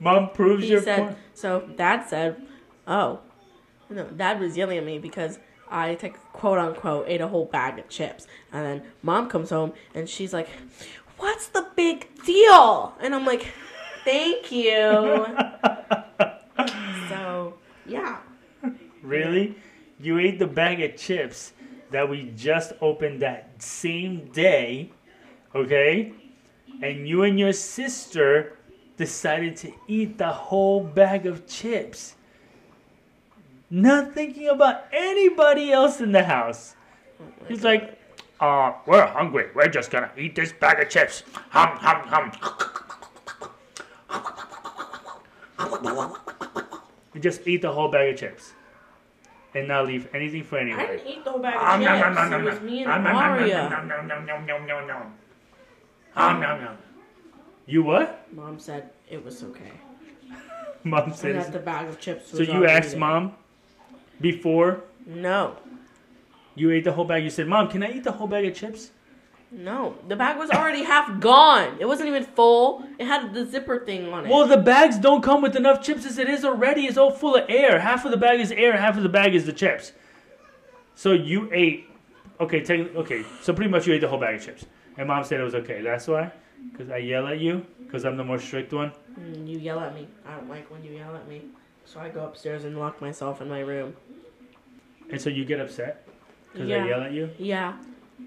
Mom 0.00 0.30
proves 0.30 0.62
He 0.62 0.70
your 0.70 0.82
said 0.82 0.98
point. 1.06 1.18
so. 1.34 1.68
Dad 1.76 2.08
said, 2.08 2.40
"Oh, 2.86 3.18
no." 3.90 4.04
Dad 4.04 4.38
was 4.38 4.56
yelling 4.56 4.78
at 4.78 4.84
me 4.84 5.00
because 5.00 5.40
I 5.68 5.96
take 5.96 6.14
quote 6.32 6.58
unquote 6.58 7.06
ate 7.08 7.20
a 7.20 7.26
whole 7.26 7.46
bag 7.46 7.80
of 7.80 7.88
chips, 7.88 8.28
and 8.52 8.64
then 8.64 8.82
mom 9.02 9.28
comes 9.28 9.50
home 9.50 9.72
and 9.94 10.08
she's 10.08 10.32
like, 10.32 10.48
"What's 11.18 11.48
the 11.48 11.66
big 11.76 12.08
deal?" 12.24 12.94
And 13.00 13.14
I'm 13.14 13.26
like, 13.26 13.52
"Thank 14.04 14.50
you." 14.50 15.26
so 17.08 17.54
yeah. 17.86 18.18
Really? 19.02 19.56
You 20.00 20.18
ate 20.18 20.38
the 20.38 20.46
bag 20.46 20.80
of 20.82 20.96
chips 20.96 21.52
that 21.90 22.08
we 22.08 22.32
just 22.36 22.72
opened 22.80 23.22
that 23.22 23.62
same 23.62 24.26
day, 24.32 24.90
okay? 25.54 26.12
And 26.82 27.08
you 27.08 27.22
and 27.22 27.38
your 27.38 27.52
sister 27.52 28.58
decided 28.96 29.56
to 29.56 29.72
eat 29.86 30.18
the 30.18 30.28
whole 30.28 30.82
bag 30.84 31.26
of 31.26 31.46
chips. 31.46 32.16
Not 33.70 34.14
thinking 34.14 34.48
about 34.48 34.84
anybody 34.92 35.72
else 35.72 36.00
in 36.00 36.12
the 36.12 36.24
house. 36.24 36.74
He's 37.48 37.64
like, 37.64 37.97
uh, 38.40 38.72
we're 38.86 39.06
hungry. 39.06 39.48
We're 39.54 39.68
just 39.68 39.90
gonna 39.90 40.10
eat 40.16 40.34
this 40.34 40.52
bag 40.52 40.80
of 40.80 40.88
chips. 40.88 41.22
Hum, 41.50 41.76
hum, 41.78 42.08
hum. 42.08 42.32
We 47.14 47.20
just 47.20 47.46
eat 47.46 47.62
the 47.62 47.72
whole 47.72 47.88
bag 47.90 48.12
of 48.14 48.20
chips. 48.20 48.52
And 49.54 49.66
not 49.68 49.86
leave 49.86 50.08
anything 50.14 50.44
for 50.44 50.58
I 50.58 50.64
didn't 50.64 51.06
eat 51.06 51.24
the 51.24 51.30
whole 51.30 51.40
bag 51.40 51.56
Um, 51.56 51.80
of 51.80 51.86
nom, 51.86 51.98
chips. 51.98 52.04
nom, 52.04 52.14
nom, 52.14 52.26
it 52.26 52.30
nom, 52.30 52.44
was 52.44 52.54
nom. 52.56 52.66
me 52.66 52.82
and 52.84 52.92
Um, 52.92 53.04
nom, 53.04 53.14
nom, 53.14 53.48
nom, 53.48 53.88
nom, 53.88 54.26
nom, 54.26 54.46
nom, 54.46 54.66
nom, 54.66 54.86
nom. 54.86 55.14
Um, 56.16 56.40
nom, 56.40 56.64
nom. 56.64 56.76
You 57.66 57.82
what? 57.82 58.26
Mom 58.32 58.58
said 58.58 58.90
it 59.10 59.24
was 59.24 59.42
okay. 59.42 59.72
Mom 60.84 61.12
says. 61.12 61.44
that 61.46 61.52
the 61.52 61.58
bag 61.58 61.88
of 61.88 61.98
chips 61.98 62.30
So 62.30 62.38
was 62.38 62.48
you 62.48 62.66
asked 62.66 62.90
there. 62.90 63.00
mom 63.00 63.34
before 64.20 64.84
No. 65.06 65.56
You 66.58 66.70
ate 66.70 66.84
the 66.84 66.92
whole 66.92 67.04
bag. 67.04 67.24
You 67.24 67.30
said, 67.30 67.46
"Mom, 67.46 67.68
can 67.68 67.82
I 67.82 67.92
eat 67.92 68.04
the 68.04 68.12
whole 68.12 68.26
bag 68.26 68.44
of 68.46 68.54
chips?" 68.54 68.90
No. 69.50 69.96
The 70.08 70.16
bag 70.16 70.38
was 70.38 70.50
already 70.50 70.82
half 70.82 71.20
gone. 71.20 71.78
It 71.80 71.86
wasn't 71.86 72.08
even 72.08 72.24
full. 72.24 72.84
It 72.98 73.06
had 73.06 73.32
the 73.32 73.46
zipper 73.46 73.78
thing 73.78 74.12
on 74.12 74.26
it. 74.26 74.30
Well, 74.30 74.46
the 74.46 74.58
bags 74.58 74.98
don't 74.98 75.22
come 75.22 75.40
with 75.40 75.56
enough 75.56 75.82
chips 75.82 76.04
as 76.04 76.18
it 76.18 76.28
is 76.28 76.44
already. 76.44 76.86
It's 76.86 76.98
all 76.98 77.10
full 77.10 77.36
of 77.36 77.46
air. 77.48 77.80
Half 77.80 78.04
of 78.04 78.10
the 78.10 78.18
bag 78.18 78.40
is 78.40 78.52
air. 78.52 78.76
Half 78.76 78.96
of 78.98 79.02
the 79.02 79.08
bag 79.08 79.34
is 79.34 79.46
the 79.46 79.52
chips. 79.52 79.92
So 80.94 81.12
you 81.12 81.48
ate. 81.52 81.86
Okay, 82.40 82.60
take, 82.60 82.94
okay. 82.94 83.24
So 83.40 83.52
pretty 83.54 83.70
much 83.70 83.86
you 83.86 83.94
ate 83.94 84.00
the 84.00 84.08
whole 84.08 84.20
bag 84.20 84.36
of 84.36 84.44
chips, 84.44 84.66
and 84.96 85.08
mom 85.08 85.24
said 85.24 85.40
it 85.40 85.44
was 85.44 85.54
okay. 85.54 85.80
That's 85.80 86.06
why, 86.06 86.30
because 86.70 86.90
I 86.90 86.98
yell 86.98 87.26
at 87.26 87.40
you, 87.40 87.64
because 87.78 88.04
I'm 88.04 88.16
the 88.16 88.24
more 88.24 88.38
strict 88.38 88.72
one. 88.72 88.92
Mm, 89.18 89.48
you 89.48 89.58
yell 89.58 89.80
at 89.80 89.94
me. 89.94 90.06
I 90.26 90.36
don't 90.36 90.48
like 90.48 90.70
when 90.70 90.84
you 90.84 90.92
yell 90.92 91.16
at 91.16 91.26
me. 91.28 91.42
So 91.84 92.00
I 92.00 92.10
go 92.10 92.24
upstairs 92.24 92.64
and 92.64 92.78
lock 92.78 93.00
myself 93.00 93.40
in 93.40 93.48
my 93.48 93.60
room. 93.60 93.96
And 95.10 95.20
so 95.20 95.30
you 95.30 95.44
get 95.44 95.58
upset 95.58 96.07
because 96.52 96.68
Yeah. 96.68 96.84
I 96.84 96.88
yell 96.88 97.02
at 97.02 97.12
you, 97.12 97.30
Yeah. 97.38 97.74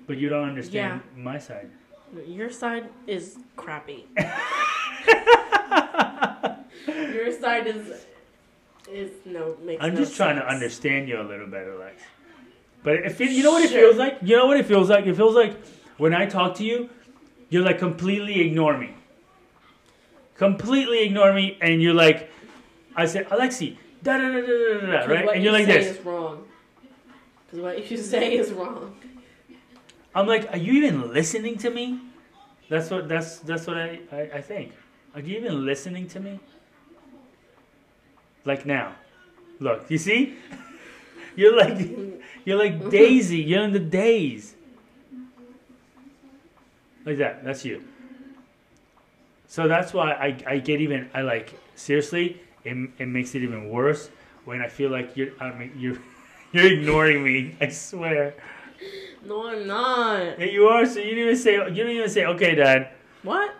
but 0.08 0.18
you 0.18 0.30
don't 0.30 0.48
understand 0.50 1.01
my 1.16 1.38
side. 1.38 1.70
Your 2.28 2.50
side 2.50 2.90
is 3.08 3.38
crappy. 3.56 4.06
Your 6.88 7.32
side 7.32 7.68
is 7.68 8.06
is 8.92 9.12
no 9.25 9.56
makes 9.63 9.82
I'm 9.84 9.94
no 9.94 10.00
just 10.01 10.16
trying 10.16 10.36
to 10.36 10.46
understand 10.46 11.08
you 11.08 11.22
a 11.22 11.24
little 11.24 11.48
better, 11.48 11.75
Lex. 11.78 12.01
But 12.84 13.06
if 13.06 13.22
it, 13.22 13.30
you 13.30 13.44
know 13.44 13.51
what 13.51 13.63
it 13.63 13.70
Sure. 13.70 13.80
feels 13.82 13.98
like, 13.98 14.18
you 14.24 14.36
know 14.36 14.48
what 14.48 14.58
it 14.58 14.66
feels 14.66 14.90
like. 14.90 15.06
It 15.06 15.16
feels 15.16 15.36
like 15.36 15.56
when 15.98 16.13
I 16.13 16.25
talk 16.25 16.56
to 16.56 16.63
you, 16.63 16.90
you're 17.50 17.63
like 17.63 17.78
completely 17.80 18.42
ignore 18.42 18.78
me, 18.78 18.94
completely 20.36 21.04
ignore 21.04 21.32
me, 21.34 21.58
and 21.62 21.82
you're 21.82 21.94
like, 21.94 22.30
I 22.96 23.06
said, 23.06 23.30
Alexi, 23.30 23.78
da 24.04 24.18
da 24.18 24.28
da 24.30 24.42
da 24.42 24.42
da 24.42 24.42
da, 24.42 24.88
da," 24.88 25.00
'Cause 25.01 25.08
right? 25.10 25.28
And 25.30 25.38
you 25.38 25.44
you're 25.44 25.54
like 25.54 25.68
this. 25.68 25.98
is 25.98 26.06
wrong. 26.06 26.44
Because 27.51 27.63
what 27.63 27.91
you 27.91 27.98
say 27.98 28.38
is 28.38 28.51
wrong. 28.53 28.96
I'm 30.15 30.25
like, 30.27 30.51
are 30.51 30.58
you 30.58 30.74
even 30.74 31.13
listening 31.13 31.58
to 31.60 31.70
me? 31.70 32.00
That's 32.70 32.89
what 32.89 33.10
that's 33.10 33.39
that's 33.39 33.67
what 33.67 33.77
I, 33.77 34.00
I, 34.12 34.22
I 34.36 34.41
think. 34.41 34.72
Are 35.13 35.20
you 35.20 35.38
even 35.38 35.65
listening 35.65 36.08
to 36.10 36.22
me? 36.22 36.39
Like 38.46 38.65
now. 38.65 38.96
Look, 39.60 39.91
you 39.91 39.98
see? 39.98 40.38
You're 41.36 41.55
like 41.55 41.89
you're 42.43 42.58
like 42.58 42.89
Daisy, 42.89 43.38
you're 43.38 43.63
in 43.63 43.72
the 43.72 43.79
daze. 43.79 44.53
Like 47.05 47.17
that. 47.20 47.46
That's 47.46 47.63
you. 47.63 47.84
So 49.48 49.67
that's 49.67 49.93
why 49.93 50.12
I, 50.12 50.38
I 50.46 50.58
get 50.60 50.81
even 50.81 51.10
I 51.13 51.22
like 51.22 51.58
seriously, 51.75 52.41
it, 52.65 52.89
it 52.98 53.08
makes 53.08 53.34
it 53.34 53.43
even 53.43 53.70
worse 53.70 54.10
when 54.43 54.62
I 54.62 54.67
feel 54.67 54.89
like 54.89 55.15
you're 55.15 55.31
I 55.39 55.51
mean 55.58 55.72
you're 55.77 55.98
You're 56.51 56.72
ignoring 56.74 57.24
me. 57.24 57.55
I 57.62 57.70
swear. 57.70 58.34
No, 59.25 59.48
I'm 59.50 59.67
not. 59.67 60.39
Yeah, 60.39 60.46
you 60.46 60.65
are. 60.67 60.86
So 60.86 61.00
you 61.00 61.12
don't 61.12 61.20
even 61.20 61.38
say. 61.38 61.53
You 61.53 61.84
don't 61.84 61.91
even 61.91 62.10
say, 62.10 62.25
"Okay, 62.25 62.55
Dad." 62.55 62.89
What? 63.24 63.53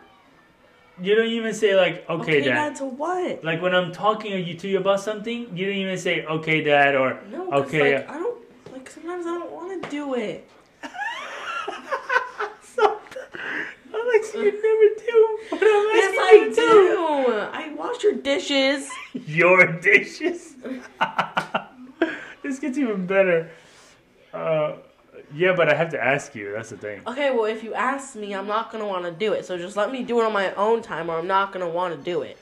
You 1.02 1.16
don't 1.16 1.28
even 1.28 1.54
say 1.54 1.76
like, 1.76 2.08
"Okay, 2.10 2.42
Dad." 2.42 2.56
Dad, 2.56 2.76
to 2.78 2.86
what? 2.86 3.44
Like 3.44 3.62
when 3.62 3.74
I'm 3.76 3.92
talking 3.92 4.32
to 4.32 4.40
you 4.40 4.56
to 4.58 4.68
you 4.68 4.78
about 4.80 5.00
something, 5.00 5.56
you 5.56 5.66
don't 5.68 5.76
even 5.76 5.98
say, 5.98 6.26
"Okay, 6.26 6.62
Dad," 6.64 6.96
or 6.96 7.20
No, 7.30 7.52
Okay, 7.54 7.96
Like, 7.98 8.10
I 8.10 8.14
don't 8.20 8.38
like. 8.74 8.90
Sometimes 8.90 9.26
I 9.26 9.36
don't 9.38 9.52
want 9.52 9.84
to 9.84 9.90
do 9.90 10.16
it. 10.16 10.48
So, 12.76 12.84
Alex, 13.94 14.34
you 14.34 14.46
never 14.46 14.90
do. 15.06 15.40
What 15.50 15.62
I'm 15.62 15.88
Yes, 15.94 16.06
asking 16.08 16.20
I 16.22 16.32
you 16.34 16.50
to 16.50 16.56
do. 16.56 17.32
I 17.54 17.74
wash 17.76 18.02
your 18.04 18.14
dishes. 18.14 18.90
Your 19.14 19.66
dishes. 19.80 20.56
this 22.52 22.60
gets 22.60 22.78
even 22.78 23.06
better. 23.06 23.50
Uh, 24.34 24.74
yeah, 25.34 25.54
but 25.56 25.70
I 25.70 25.76
have 25.76 25.90
to 25.92 26.04
ask 26.04 26.36
you. 26.36 26.52
That's 26.54 26.70
the 26.70 26.78
thing. 26.78 27.02
Okay, 27.08 27.32
well, 27.32 27.46
if 27.46 27.64
you 27.64 27.74
ask 27.74 28.16
me, 28.16 28.34
I'm 28.36 28.48
not 28.48 28.72
gonna 28.72 28.88
want 28.88 29.06
to 29.06 29.12
do 29.12 29.34
it. 29.34 29.46
So 29.46 29.58
just 29.58 29.78
let 29.78 29.92
me 29.92 30.04
do 30.04 30.20
it 30.22 30.26
on 30.26 30.34
my 30.34 30.54
own 30.56 30.82
time, 30.82 31.10
or 31.10 31.18
I'm 31.20 31.28
not 31.28 31.52
gonna 31.54 31.70
want 31.70 31.96
to 31.98 32.02
do 32.02 32.22
it. 32.22 32.38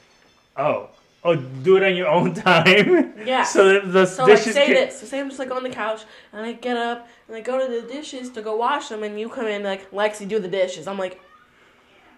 Oh, 0.57 0.89
oh, 1.23 1.35
do 1.35 1.77
it 1.77 1.83
on 1.83 1.95
your 1.95 2.07
own 2.07 2.33
time. 2.49 3.13
Yeah. 3.25 3.43
So 3.43 3.67
that 3.73 3.91
the 3.93 4.05
So 4.05 4.25
like, 4.25 4.37
say 4.39 4.65
can- 4.65 4.73
this. 4.75 4.99
So 4.99 5.05
say 5.05 5.19
I'm 5.19 5.27
just 5.29 5.39
like 5.39 5.51
on 5.51 5.63
the 5.63 5.69
couch, 5.69 6.03
and 6.33 6.45
I 6.45 6.53
get 6.53 6.77
up 6.77 7.07
and 7.27 7.35
I 7.37 7.41
go 7.41 7.59
to 7.65 7.81
the 7.81 7.87
dishes 7.87 8.29
to 8.31 8.41
go 8.41 8.55
wash 8.55 8.89
them, 8.89 9.03
and 9.03 9.19
you 9.19 9.29
come 9.29 9.45
in 9.47 9.63
like 9.63 9.89
Lexi, 9.91 10.27
do 10.27 10.39
the 10.39 10.47
dishes. 10.47 10.87
I'm 10.87 10.97
like, 10.97 11.19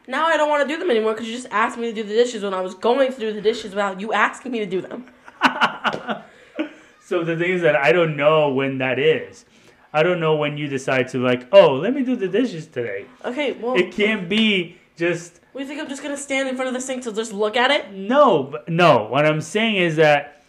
now 0.08 0.26
I 0.28 0.38
don't 0.38 0.50
want 0.50 0.68
to 0.68 0.74
do 0.74 0.80
them 0.80 0.90
anymore 0.92 1.14
because 1.14 1.28
you 1.28 1.34
just 1.36 1.48
asked 1.52 1.78
me 1.78 1.88
to 1.88 1.94
do 1.94 2.04
the 2.04 2.14
dishes 2.14 2.44
when 2.44 2.54
I 2.54 2.62
was 2.62 2.74
going 2.76 3.12
to 3.14 3.20
do 3.20 3.34
the 3.34 3.42
dishes 3.42 3.72
without 3.72 4.00
you 4.02 4.14
asking 4.14 4.52
me 4.52 4.60
to 4.60 4.66
do 4.66 4.82
them. 4.82 5.06
So 7.12 7.26
the 7.26 7.36
thing 7.36 7.52
is 7.52 7.62
that 7.64 7.76
I 7.76 7.92
don't 7.92 8.16
know 8.16 8.48
when 8.48 8.78
that 8.78 8.98
is. 8.98 9.44
I 9.92 10.02
don't 10.02 10.22
know 10.22 10.38
when 10.38 10.58
you 10.58 10.70
decide 10.70 11.10
to 11.10 11.18
like, 11.18 11.46
oh, 11.52 11.74
let 11.74 11.94
me 11.94 12.04
do 12.04 12.16
the 12.16 12.30
dishes 12.30 12.68
today. 12.68 13.06
Okay, 13.26 13.52
well, 13.52 13.76
It 13.76 13.92
can't 13.92 14.30
be 14.30 14.78
just 14.96 15.42
we 15.54 15.66
think 15.66 15.82
I'm 15.82 15.90
just 15.90 16.02
gonna 16.02 16.16
stand 16.16 16.48
in 16.48 16.56
front 16.56 16.70
of 16.70 16.74
the 16.74 16.80
sink 16.80 17.04
to 17.04 17.12
just 17.12 17.34
look 17.34 17.58
at 17.58 17.70
it? 17.70 17.92
no, 17.92 18.56
no. 18.70 19.08
What 19.10 19.26
I'm 19.26 19.42
saying 19.42 19.76
is 19.76 19.98
that 19.98 20.42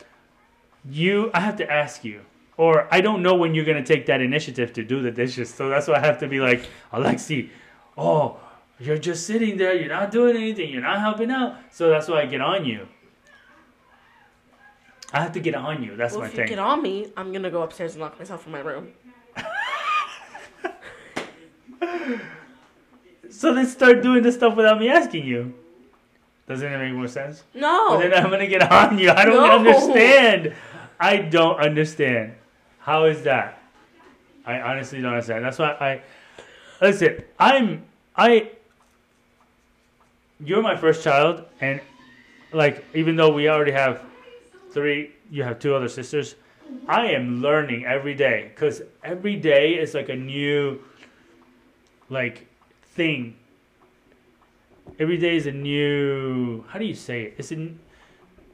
you, 0.88 1.32
I 1.34 1.40
have 1.40 1.56
to 1.56 1.68
ask 1.68 2.04
you, 2.04 2.20
or 2.56 2.86
I 2.92 3.00
don't 3.00 3.24
know 3.24 3.34
when 3.34 3.56
you're 3.56 3.64
gonna 3.64 3.84
take 3.84 4.06
that 4.06 4.20
initiative 4.20 4.72
to 4.74 4.84
do 4.84 5.02
the 5.02 5.10
dishes. 5.10 5.52
So 5.52 5.68
that's 5.68 5.88
why 5.88 5.96
I 5.96 6.06
have 6.06 6.20
to 6.20 6.28
be 6.28 6.38
like, 6.38 6.68
Alexi, 6.92 7.50
oh, 7.98 8.38
you're 8.78 8.98
just 8.98 9.26
sitting 9.26 9.56
there, 9.56 9.74
you're 9.74 9.88
not 9.88 10.12
doing 10.12 10.36
anything, 10.36 10.70
you're 10.70 10.80
not 10.80 11.00
helping 11.00 11.32
out. 11.32 11.56
So 11.72 11.88
that's 11.88 12.06
why 12.06 12.20
I 12.20 12.26
get 12.26 12.40
on 12.40 12.64
you. 12.64 12.86
I 15.12 15.20
have 15.22 15.32
to 15.32 15.40
get 15.40 15.54
on 15.54 15.82
you. 15.82 15.96
That's 15.96 16.12
Well, 16.12 16.22
my 16.22 16.26
if 16.28 16.32
you 16.32 16.38
thing. 16.38 16.48
get 16.48 16.58
on 16.58 16.82
me, 16.82 17.12
I'm 17.16 17.32
gonna 17.32 17.50
go 17.50 17.62
upstairs 17.62 17.92
and 17.92 18.00
lock 18.02 18.18
myself 18.18 18.46
in 18.46 18.52
my 18.52 18.60
room. 18.60 18.92
So 23.30 23.54
then 23.54 23.66
start 23.66 24.02
doing 24.02 24.22
this 24.22 24.34
stuff 24.34 24.54
without 24.56 24.78
me 24.78 24.88
asking 24.88 25.24
you. 25.26 25.54
Doesn't 26.46 26.70
that 26.70 26.78
make 26.78 26.92
more 26.92 27.08
sense? 27.08 27.42
No. 27.54 27.98
Then 27.98 28.12
I'm 28.12 28.30
gonna 28.30 28.46
get 28.46 28.70
on 28.70 28.98
you. 28.98 29.10
I 29.10 29.24
don't 29.24 29.36
No. 29.36 29.50
understand. 29.70 30.54
I 31.00 31.16
don't 31.16 31.58
understand. 31.58 32.34
How 32.80 33.04
is 33.06 33.22
that? 33.22 33.58
I 34.44 34.60
honestly 34.60 35.00
don't 35.00 35.12
understand. 35.12 35.44
That's 35.44 35.58
why 35.58 35.70
I 35.80 36.02
listen. 36.84 37.22
I'm 37.38 37.84
I. 38.16 38.50
You're 40.44 40.62
my 40.62 40.76
first 40.76 41.02
child, 41.02 41.44
and 41.60 41.80
like 42.52 42.84
even 42.94 43.16
though 43.16 43.32
we 43.32 43.48
already 43.48 43.72
have 43.72 44.02
three, 44.72 45.12
you 45.30 45.42
have 45.42 45.58
two 45.58 45.74
other 45.74 45.88
sisters. 45.88 46.34
I 46.88 47.08
am 47.08 47.42
learning 47.42 47.84
every 47.84 48.14
day 48.14 48.50
because 48.54 48.82
every 49.04 49.36
day 49.36 49.74
is 49.74 49.94
like 49.94 50.08
a 50.08 50.16
new, 50.16 50.80
like, 52.08 52.46
thing. 52.94 53.36
Every 54.98 55.16
day 55.16 55.36
is 55.36 55.46
a 55.46 55.52
new. 55.52 56.64
How 56.68 56.78
do 56.78 56.84
you 56.84 56.94
say 56.94 57.24
it? 57.24 57.34
It's 57.38 57.50
an 57.50 57.78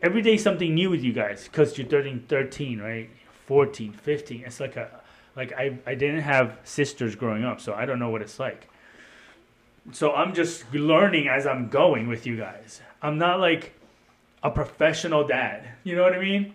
every 0.02 0.22
day 0.22 0.36
something 0.36 0.74
new 0.74 0.90
with 0.90 1.02
you 1.02 1.12
guys 1.12 1.44
because 1.44 1.76
you're 1.76 1.86
13, 1.86 2.26
13, 2.28 2.80
right? 2.80 3.10
14, 3.46 3.92
15. 3.92 4.42
It's 4.44 4.60
like 4.60 4.76
a 4.76 5.00
like 5.36 5.52
I 5.52 5.78
I 5.86 5.94
didn't 5.94 6.20
have 6.20 6.58
sisters 6.64 7.14
growing 7.14 7.44
up, 7.44 7.60
so 7.60 7.74
I 7.74 7.86
don't 7.86 7.98
know 7.98 8.10
what 8.10 8.22
it's 8.22 8.38
like. 8.38 8.68
So 9.92 10.12
I'm 10.12 10.34
just 10.34 10.72
learning 10.74 11.28
as 11.28 11.46
I'm 11.46 11.68
going 11.68 12.08
with 12.08 12.26
you 12.26 12.36
guys. 12.36 12.82
I'm 13.00 13.16
not 13.16 13.40
like 13.40 13.77
a 14.42 14.50
professional 14.50 15.26
dad. 15.26 15.68
You 15.84 15.96
know 15.96 16.02
what 16.02 16.14
I 16.14 16.20
mean? 16.20 16.54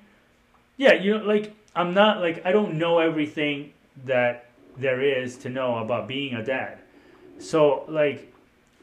Yeah, 0.77 0.93
you 0.93 1.17
know, 1.17 1.25
like 1.25 1.53
I'm 1.75 1.93
not 1.93 2.21
like 2.21 2.45
I 2.45 2.51
don't 2.51 2.75
know 2.75 2.99
everything 2.99 3.73
that 4.05 4.45
there 4.77 5.01
is 5.01 5.37
to 5.37 5.49
know 5.49 5.77
about 5.77 6.07
being 6.07 6.33
a 6.33 6.43
dad. 6.43 6.79
So 7.39 7.85
like 7.87 8.33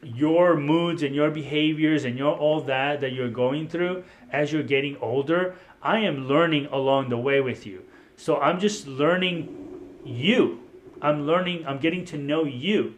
your 0.03 0.55
moods 0.55 1.03
and 1.03 1.13
your 1.13 1.29
behaviors 1.29 2.05
and 2.05 2.17
your 2.17 2.35
all 2.35 2.61
that 2.61 3.01
that 3.01 3.13
you're 3.13 3.29
going 3.29 3.67
through 3.67 4.03
as 4.31 4.51
you're 4.51 4.63
getting 4.63 4.97
older, 4.97 5.55
I 5.81 5.99
am 5.99 6.27
learning 6.27 6.67
along 6.67 7.09
the 7.09 7.17
way 7.17 7.41
with 7.41 7.65
you. 7.65 7.83
So 8.15 8.37
I'm 8.37 8.59
just 8.59 8.87
learning 8.87 9.57
you. 10.05 10.59
I'm 11.01 11.25
learning, 11.25 11.65
I'm 11.65 11.79
getting 11.79 12.05
to 12.05 12.17
know 12.17 12.43
you. 12.43 12.95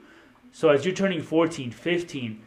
So 0.52 0.70
as 0.70 0.86
you're 0.86 0.94
turning 0.94 1.22
14, 1.22 1.72
15, 1.72 2.42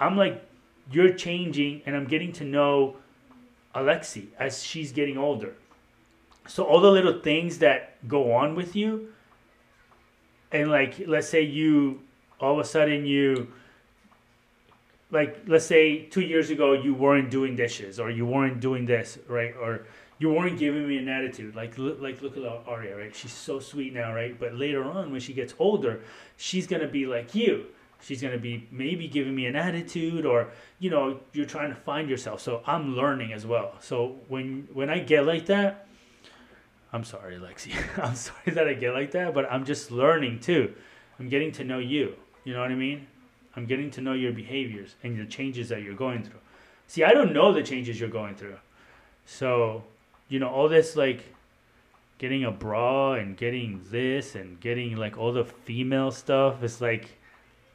I'm 0.00 0.16
like 0.16 0.44
you're 0.90 1.12
changing 1.12 1.82
and 1.86 1.96
I'm 1.96 2.06
getting 2.06 2.32
to 2.32 2.44
know 2.44 2.96
Alexi 3.74 4.28
as 4.38 4.62
she's 4.62 4.92
getting 4.92 5.18
older. 5.18 5.54
So 6.46 6.64
all 6.64 6.80
the 6.80 6.90
little 6.90 7.20
things 7.20 7.58
that 7.58 8.08
go 8.08 8.32
on 8.32 8.54
with 8.54 8.74
you 8.74 9.12
and 10.50 10.70
like 10.70 10.94
let's 11.06 11.28
say 11.28 11.42
you 11.42 12.00
all 12.40 12.54
of 12.54 12.58
a 12.58 12.64
sudden 12.64 13.04
you 13.04 13.48
like 15.10 15.42
let's 15.46 15.66
say 15.66 16.04
two 16.04 16.22
years 16.22 16.50
ago 16.50 16.72
you 16.72 16.94
weren't 16.94 17.30
doing 17.30 17.54
dishes 17.54 18.00
or 18.00 18.10
you 18.10 18.24
weren't 18.24 18.60
doing 18.60 18.86
this 18.86 19.18
right? 19.28 19.54
Or 19.60 19.86
you 20.18 20.30
weren't 20.30 20.58
giving 20.58 20.88
me 20.88 20.96
an 20.98 21.08
attitude. 21.08 21.54
Like 21.54 21.74
like 21.76 22.22
look 22.22 22.36
at 22.38 22.44
Aria 22.66 22.96
right? 22.96 23.14
She's 23.14 23.32
so 23.32 23.60
sweet 23.60 23.92
now 23.92 24.14
right? 24.14 24.38
But 24.38 24.54
later 24.54 24.84
on 24.84 25.10
when 25.12 25.20
she 25.20 25.34
gets 25.34 25.54
older 25.58 26.00
she's 26.38 26.66
gonna 26.66 26.88
be 26.88 27.06
like 27.06 27.34
you 27.34 27.66
she's 28.00 28.22
gonna 28.22 28.38
be 28.38 28.66
maybe 28.70 29.08
giving 29.08 29.34
me 29.34 29.46
an 29.46 29.56
attitude 29.56 30.24
or 30.24 30.48
you 30.78 30.90
know 30.90 31.20
you're 31.32 31.46
trying 31.46 31.70
to 31.70 31.80
find 31.80 32.08
yourself. 32.08 32.40
So 32.40 32.62
I'm 32.66 32.96
learning 32.96 33.32
as 33.32 33.46
well. 33.46 33.74
So 33.80 34.16
when 34.28 34.68
when 34.72 34.90
I 34.90 35.00
get 35.00 35.26
like 35.26 35.46
that 35.46 35.86
I'm 36.92 37.04
sorry 37.04 37.36
lexi. 37.36 37.74
I'm 38.02 38.14
sorry 38.14 38.52
that 38.52 38.66
I 38.66 38.74
get 38.74 38.92
like 38.92 39.10
that 39.12 39.34
but 39.34 39.50
I'm 39.50 39.64
just 39.64 39.90
learning 39.90 40.40
too. 40.40 40.74
I'm 41.18 41.28
getting 41.28 41.52
to 41.52 41.64
know 41.64 41.78
you. 41.78 42.14
You 42.44 42.54
know 42.54 42.60
what 42.60 42.70
I 42.70 42.76
mean? 42.76 43.06
I'm 43.56 43.66
getting 43.66 43.90
to 43.92 44.00
know 44.00 44.12
your 44.12 44.32
behaviors 44.32 44.94
and 45.02 45.18
the 45.18 45.26
changes 45.26 45.68
that 45.70 45.82
you're 45.82 45.94
going 45.94 46.22
through. 46.22 46.38
See, 46.86 47.04
I 47.04 47.12
don't 47.12 47.32
know 47.32 47.52
the 47.52 47.62
changes 47.62 47.98
you're 47.98 48.08
going 48.08 48.34
through. 48.34 48.56
So, 49.26 49.82
you 50.28 50.38
know, 50.38 50.48
all 50.48 50.68
this 50.68 50.96
like 50.96 51.24
getting 52.18 52.44
a 52.44 52.50
bra 52.50 53.14
and 53.14 53.36
getting 53.36 53.80
this 53.90 54.34
and 54.34 54.58
getting 54.60 54.96
like 54.96 55.18
all 55.18 55.32
the 55.32 55.44
female 55.44 56.10
stuff 56.10 56.62
is 56.62 56.80
like 56.80 57.18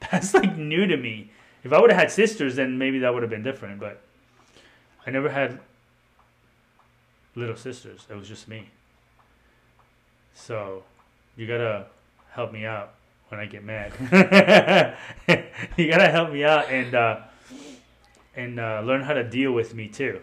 that's 0.12 0.34
like 0.34 0.58
new 0.58 0.86
to 0.88 0.98
me. 0.98 1.32
If 1.64 1.72
I 1.72 1.80
would 1.80 1.92
have 1.92 2.00
had 2.00 2.12
sisters, 2.12 2.56
then 2.56 2.78
maybe 2.78 3.00
that 3.00 3.14
would 3.14 3.24
have 3.24 3.30
been 3.30 3.44
different, 3.44 3.80
but 3.80 4.02
I 5.08 5.12
never 5.12 5.30
had 5.30 5.60
little 7.36 7.56
sisters. 7.56 8.06
It 8.10 8.16
was 8.16 8.28
just 8.28 8.48
me. 8.48 8.70
So, 10.34 10.84
you 11.38 11.48
got 11.48 11.58
to 11.58 11.86
help 12.32 12.52
me 12.52 12.66
out 12.66 12.94
when 13.34 13.40
I 13.40 13.46
get 13.48 13.64
mad. 13.64 13.94
you 15.78 15.88
gotta 15.90 16.10
help 16.10 16.32
me 16.32 16.44
out 16.44 16.70
and 16.70 16.94
uh, 16.94 17.22
and 18.36 18.60
uh, 18.60 18.82
learn 18.82 19.02
how 19.02 19.14
to 19.14 19.24
deal 19.24 19.52
with 19.52 19.74
me 19.74 19.88
too. 19.88 20.20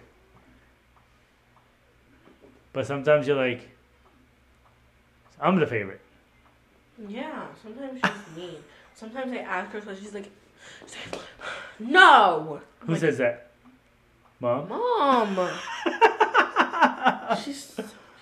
But 2.72 2.86
sometimes 2.86 3.26
you're 3.26 3.36
like, 3.36 3.68
I'm 5.40 5.58
the 5.58 5.66
favorite. 5.66 6.00
Yeah, 7.08 7.46
sometimes 7.60 8.00
she's 8.04 8.36
mean. 8.36 8.56
Sometimes 9.00 9.32
I 9.32 9.38
ask 9.38 9.72
her, 9.72 9.80
so 9.80 9.94
she's 9.94 10.12
like, 10.12 10.30
"No." 11.78 12.60
I'm 12.82 12.86
Who 12.86 12.92
like, 12.92 13.00
says 13.00 13.16
that? 13.16 13.50
Mom. 14.40 14.68
Mom. 14.68 15.48
she's 17.42 17.74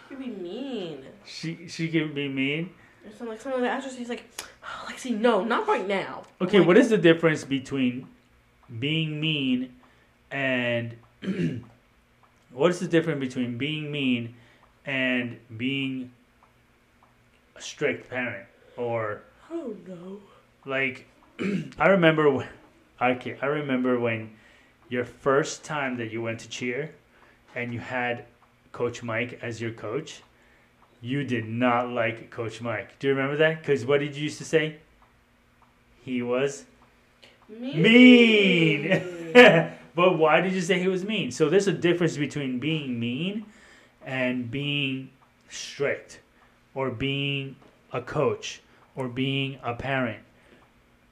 she 0.08 0.14
can 0.14 0.18
be 0.22 0.28
mean. 0.28 1.04
She 1.26 1.66
she 1.66 1.88
can 1.88 2.14
be 2.14 2.28
mean. 2.28 2.70
And 3.04 3.12
so 3.12 3.24
like 3.24 3.40
some 3.40 3.54
of 3.54 3.60
the 3.60 3.68
actors, 3.68 3.96
he's 3.96 4.08
like, 4.08 4.30
oh, 4.62 4.86
Lexi, 4.88 5.18
no, 5.18 5.42
not 5.42 5.66
right 5.66 5.84
now. 5.88 6.22
Okay, 6.40 6.58
Like, 6.60 6.68
what 6.68 6.78
is 6.78 6.90
the 6.90 6.98
difference 6.98 7.42
between 7.42 8.06
being 8.78 9.20
mean 9.20 9.74
and 10.30 10.96
what 12.52 12.70
is 12.70 12.78
the 12.78 12.86
difference 12.86 13.18
between 13.18 13.58
being 13.58 13.90
mean 13.90 14.36
and 14.86 15.40
being 15.56 16.12
a 17.56 17.60
strict 17.60 18.08
parent 18.08 18.46
or 18.76 19.22
Oh 19.50 19.74
no. 19.88 20.20
Like 20.64 21.06
I 21.78 21.88
remember 21.88 22.30
when, 22.30 22.48
okay, 23.00 23.36
I 23.40 23.46
remember 23.46 23.98
when 23.98 24.30
your 24.88 25.04
first 25.04 25.64
time 25.64 25.96
that 25.98 26.10
you 26.10 26.22
went 26.22 26.40
to 26.40 26.48
cheer 26.48 26.94
and 27.54 27.72
you 27.72 27.80
had 27.80 28.24
Coach 28.72 29.02
Mike 29.02 29.38
as 29.42 29.60
your 29.60 29.72
coach. 29.72 30.22
You 31.00 31.24
did 31.24 31.48
not 31.48 31.90
like 31.90 32.30
Coach 32.30 32.60
Mike. 32.60 32.98
Do 32.98 33.08
you 33.08 33.14
remember 33.14 33.36
that? 33.36 33.60
Because 33.60 33.86
what 33.86 34.00
did 34.00 34.16
you 34.16 34.24
used 34.24 34.38
to 34.38 34.44
say? 34.44 34.76
He 36.04 36.22
was 36.22 36.64
mean. 37.48 38.88
but 39.94 40.18
why 40.18 40.40
did 40.40 40.52
you 40.52 40.60
say 40.60 40.80
he 40.80 40.88
was 40.88 41.04
mean? 41.04 41.30
So 41.30 41.48
there's 41.48 41.68
a 41.68 41.72
difference 41.72 42.16
between 42.16 42.58
being 42.58 42.98
mean 42.98 43.46
and 44.04 44.50
being 44.50 45.10
strict 45.48 46.20
or 46.74 46.90
being 46.90 47.56
a 47.92 48.00
coach 48.00 48.60
or 48.96 49.08
being 49.08 49.58
a 49.62 49.74
parent. 49.74 50.20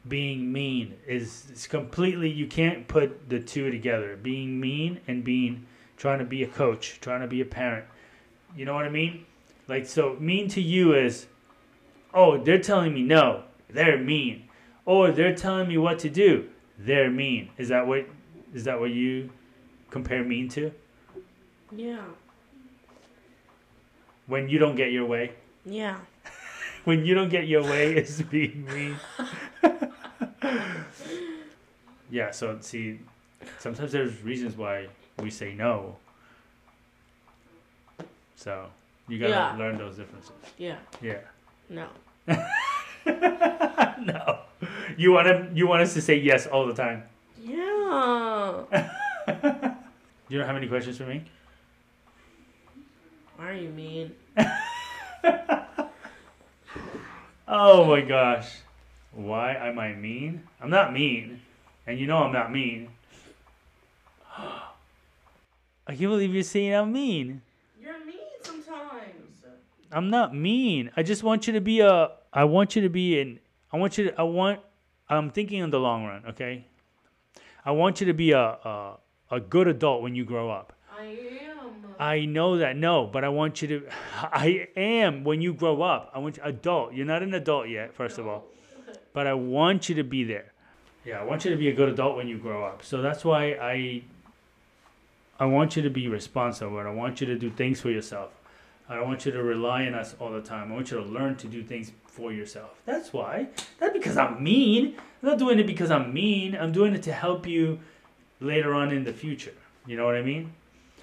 Being 0.09 0.53
mean 0.53 0.95
is 1.07 1.47
it's 1.51 1.66
completely 1.66 2.31
you 2.31 2.47
can't 2.47 2.87
put 2.87 3.29
the 3.29 3.40
two 3.40 3.71
together. 3.71 4.16
Being 4.16 4.61
mean 4.61 5.01
and 5.09 5.25
being 5.25 5.66
trying 5.97 6.19
to 6.21 6.25
be 6.25 6.42
a 6.42 6.47
coach, 6.47 6.99
trying 7.01 7.23
to 7.23 7.27
be 7.27 7.40
a 7.40 7.45
parent. 7.45 7.87
You 8.57 8.64
know 8.64 8.75
what 8.75 8.85
I 8.85 8.90
mean? 8.90 9.27
Like 9.69 9.87
so 9.87 10.16
mean 10.21 10.49
to 10.51 10.61
you 10.61 10.95
is 10.95 11.27
oh, 12.14 12.38
they're 12.38 12.59
telling 12.59 12.95
me 12.95 13.03
no. 13.03 13.42
They're 13.69 13.99
mean. 13.99 14.49
Or 14.85 15.11
they're 15.11 15.35
telling 15.35 15.69
me 15.69 15.79
what 15.79 15.99
to 16.01 16.09
do. 16.09 16.49
They're 16.79 17.11
mean. 17.11 17.51
Is 17.59 17.69
that 17.69 17.87
what 17.87 18.07
is 18.55 18.64
that 18.64 18.79
what 18.81 18.90
you 18.90 19.31
compare 19.90 20.25
mean 20.25 20.49
to? 20.51 20.73
Yeah. 21.71 22.05
When 24.27 24.49
you 24.49 24.59
don't 24.59 24.77
get 24.77 24.92
your 24.92 25.07
way? 25.07 25.33
Yeah. 25.64 25.99
When 26.85 27.05
you 27.05 27.14
don't 27.14 27.31
get 27.31 27.49
your 27.49 27.64
way 27.64 27.97
is 27.97 28.23
being 28.23 28.64
mean. 28.64 28.97
yeah, 32.11 32.31
so 32.31 32.59
see 32.61 33.01
sometimes 33.59 33.93
there's 33.93 34.23
reasons 34.23 34.57
why 34.57 34.87
we 35.23 35.31
say 35.31 35.55
no. 35.55 35.97
So 38.37 38.67
you 39.09 39.19
gotta 39.19 39.31
Yeah. 39.33 39.57
learn 39.57 39.79
those 39.79 39.97
differences. 39.97 40.33
Yeah. 40.59 40.77
Yeah. 41.03 41.21
No. 41.69 41.89
no. 44.01 44.41
You 44.97 45.13
wanna 45.13 45.49
you 45.55 45.67
want 45.67 45.83
us 45.83 45.95
to 45.95 46.01
say 46.03 46.17
yes 46.17 46.47
all 46.47 46.67
the 46.67 46.75
time. 46.75 47.03
Yeah. 47.41 48.63
You 50.29 50.39
don't 50.39 50.47
have 50.49 50.57
any 50.57 50.67
questions 50.67 50.97
for 50.99 51.05
me? 51.07 51.25
Why 53.37 53.51
are 53.51 53.53
you 53.55 53.69
mean? 53.71 54.13
Oh 57.49 57.85
my 57.85 58.01
gosh. 58.01 58.49
Why 59.16 59.55
am 59.55 59.79
I 59.79 59.94
mean? 59.94 60.42
I'm 60.61 60.68
not 60.68 60.92
mean. 60.92 61.40
And 61.87 61.98
you 61.98 62.07
know 62.07 62.18
I'm 62.18 62.35
not 62.35 62.52
mean. 62.52 62.90
I 64.38 64.61
can't 65.88 66.00
believe 66.00 66.35
you're 66.35 66.42
saying 66.42 66.74
I'm 66.74 66.92
mean. 66.92 67.40
You're 67.81 68.05
mean 68.05 68.16
sometimes. 68.42 69.44
I'm 69.90 70.11
not 70.11 70.35
mean. 70.35 70.90
I 70.98 71.02
just 71.02 71.22
want 71.22 71.46
you 71.46 71.55
to 71.55 71.62
be 71.62 71.81
a 71.81 72.11
I 72.31 72.44
want 72.44 72.76
you 72.76 72.83
to 72.83 72.90
be 72.90 73.18
an 73.18 73.40
I 73.72 73.79
want 73.79 73.96
you 73.96 74.11
to 74.11 74.20
I 74.20 74.22
want 74.22 74.61
I'm 75.09 75.31
thinking 75.31 75.61
in 75.61 75.70
the 75.70 75.81
long 75.81 76.05
run, 76.05 76.24
okay? 76.29 76.66
I 77.64 77.70
want 77.70 78.02
you 78.02 78.07
to 78.09 78.12
be 78.12 78.33
a 78.33 78.38
a, 78.38 78.98
a 79.31 79.40
good 79.40 79.66
adult 79.66 80.02
when 80.02 80.14
you 80.14 80.26
grow 80.26 80.50
up. 80.50 80.74
I 80.94 81.05
am. 81.05 81.87
I 81.98 82.26
know 82.26 82.59
that. 82.59 82.76
No, 82.76 83.07
but 83.07 83.24
I 83.24 83.31
want 83.31 83.62
you 83.62 83.68
to. 83.68 83.87
I 84.14 84.68
am 84.76 85.24
when 85.24 85.40
you 85.40 85.55
grow 85.55 85.81
up. 85.81 86.11
I 86.14 86.18
want 86.18 86.37
you 86.37 86.42
adult. 86.42 86.92
You're 86.92 87.07
not 87.07 87.22
an 87.22 87.33
adult 87.33 87.70
yet, 87.70 87.94
first 87.94 88.18
of 88.18 88.26
all, 88.26 88.44
but 89.16 89.26
I 89.26 89.33
want 89.33 89.88
you 89.88 89.94
to 89.94 90.05
be 90.05 90.24
there. 90.24 90.52
Yeah, 91.02 91.20
I 91.20 91.24
want 91.24 91.46
you 91.46 91.50
to 91.50 91.57
be 91.57 91.70
a 91.70 91.72
good 91.72 91.88
adult 91.88 92.18
when 92.18 92.29
you 92.29 92.37
grow 92.37 92.66
up. 92.66 92.85
So 92.85 93.00
that's 93.00 93.24
why 93.24 93.52
I. 93.55 94.02
I 95.40 95.46
want 95.46 95.74
you 95.74 95.83
to 95.83 95.90
be 95.90 96.07
responsible, 96.07 96.79
and 96.79 96.87
I 96.87 96.92
want 96.92 97.20
you 97.22 97.26
to 97.29 97.38
do 97.38 97.48
things 97.50 97.81
for 97.81 97.90
yourself. 97.90 98.31
I 98.90 98.96
don't 98.96 99.07
want 99.09 99.24
you 99.24 99.33
to 99.33 99.42
rely 99.42 99.87
on 99.87 99.94
us 99.94 100.14
all 100.20 100.31
the 100.33 100.42
time. 100.42 100.70
I 100.70 100.74
want 100.74 100.90
you 100.90 100.98
to 100.98 101.02
learn 101.02 101.37
to 101.37 101.46
do 101.46 101.62
things 101.62 101.92
for 102.07 102.31
yourself. 102.31 102.72
That's 102.85 103.12
why. 103.14 103.48
Not 103.81 103.94
because 103.94 104.18
I'm 104.18 104.42
mean. 104.42 104.96
I'm 105.22 105.29
not 105.31 105.38
doing 105.38 105.59
it 105.59 105.66
because 105.66 105.90
I'm 105.90 106.12
mean. 106.12 106.55
I'm 106.55 106.72
doing 106.72 106.94
it 106.94 107.02
to 107.05 107.12
help 107.12 107.46
you 107.46 107.79
later 108.40 108.74
on 108.74 108.92
in 108.92 109.05
the 109.05 109.14
future. 109.14 109.55
You 109.87 109.96
know 109.96 110.05
what 110.05 110.14
I 110.16 110.22
mean? 110.22 110.52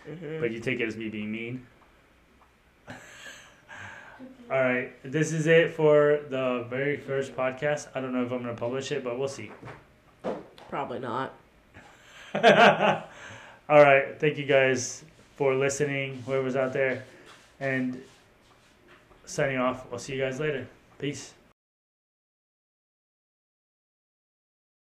Mhm. 0.08 0.40
But 0.40 0.52
you 0.52 0.60
take 0.60 0.80
it 0.80 0.88
as 0.88 0.96
me 0.98 1.10
being 1.10 1.32
mean. 1.32 1.66
All 4.54 4.62
right, 4.62 4.92
this 5.02 5.34
is 5.34 5.48
it 5.48 5.74
for 5.74 6.20
the 6.30 6.68
very 6.70 6.96
first 6.96 7.36
podcast. 7.36 7.88
I 7.96 8.02
don't 8.02 8.14
know 8.14 8.24
if 8.24 8.32
I'm 8.32 8.44
gonna 8.44 8.54
publish 8.54 8.92
it, 8.92 9.04
but 9.04 9.18
we'll 9.18 9.28
see. 9.28 9.50
Probably 10.70 11.00
not. 11.00 11.34
All 12.36 13.82
right, 13.82 14.20
thank 14.20 14.38
you 14.38 14.46
guys 14.46 15.06
for 15.38 15.56
listening, 15.56 16.22
whoever's 16.28 16.56
out 16.56 16.72
there, 16.72 17.04
and 17.60 18.00
signing 19.26 19.58
off. 19.58 19.92
I'll 19.92 19.98
see 19.98 20.14
you 20.14 20.22
guys 20.22 20.40
later. 20.40 20.68
Peace. 21.00 21.34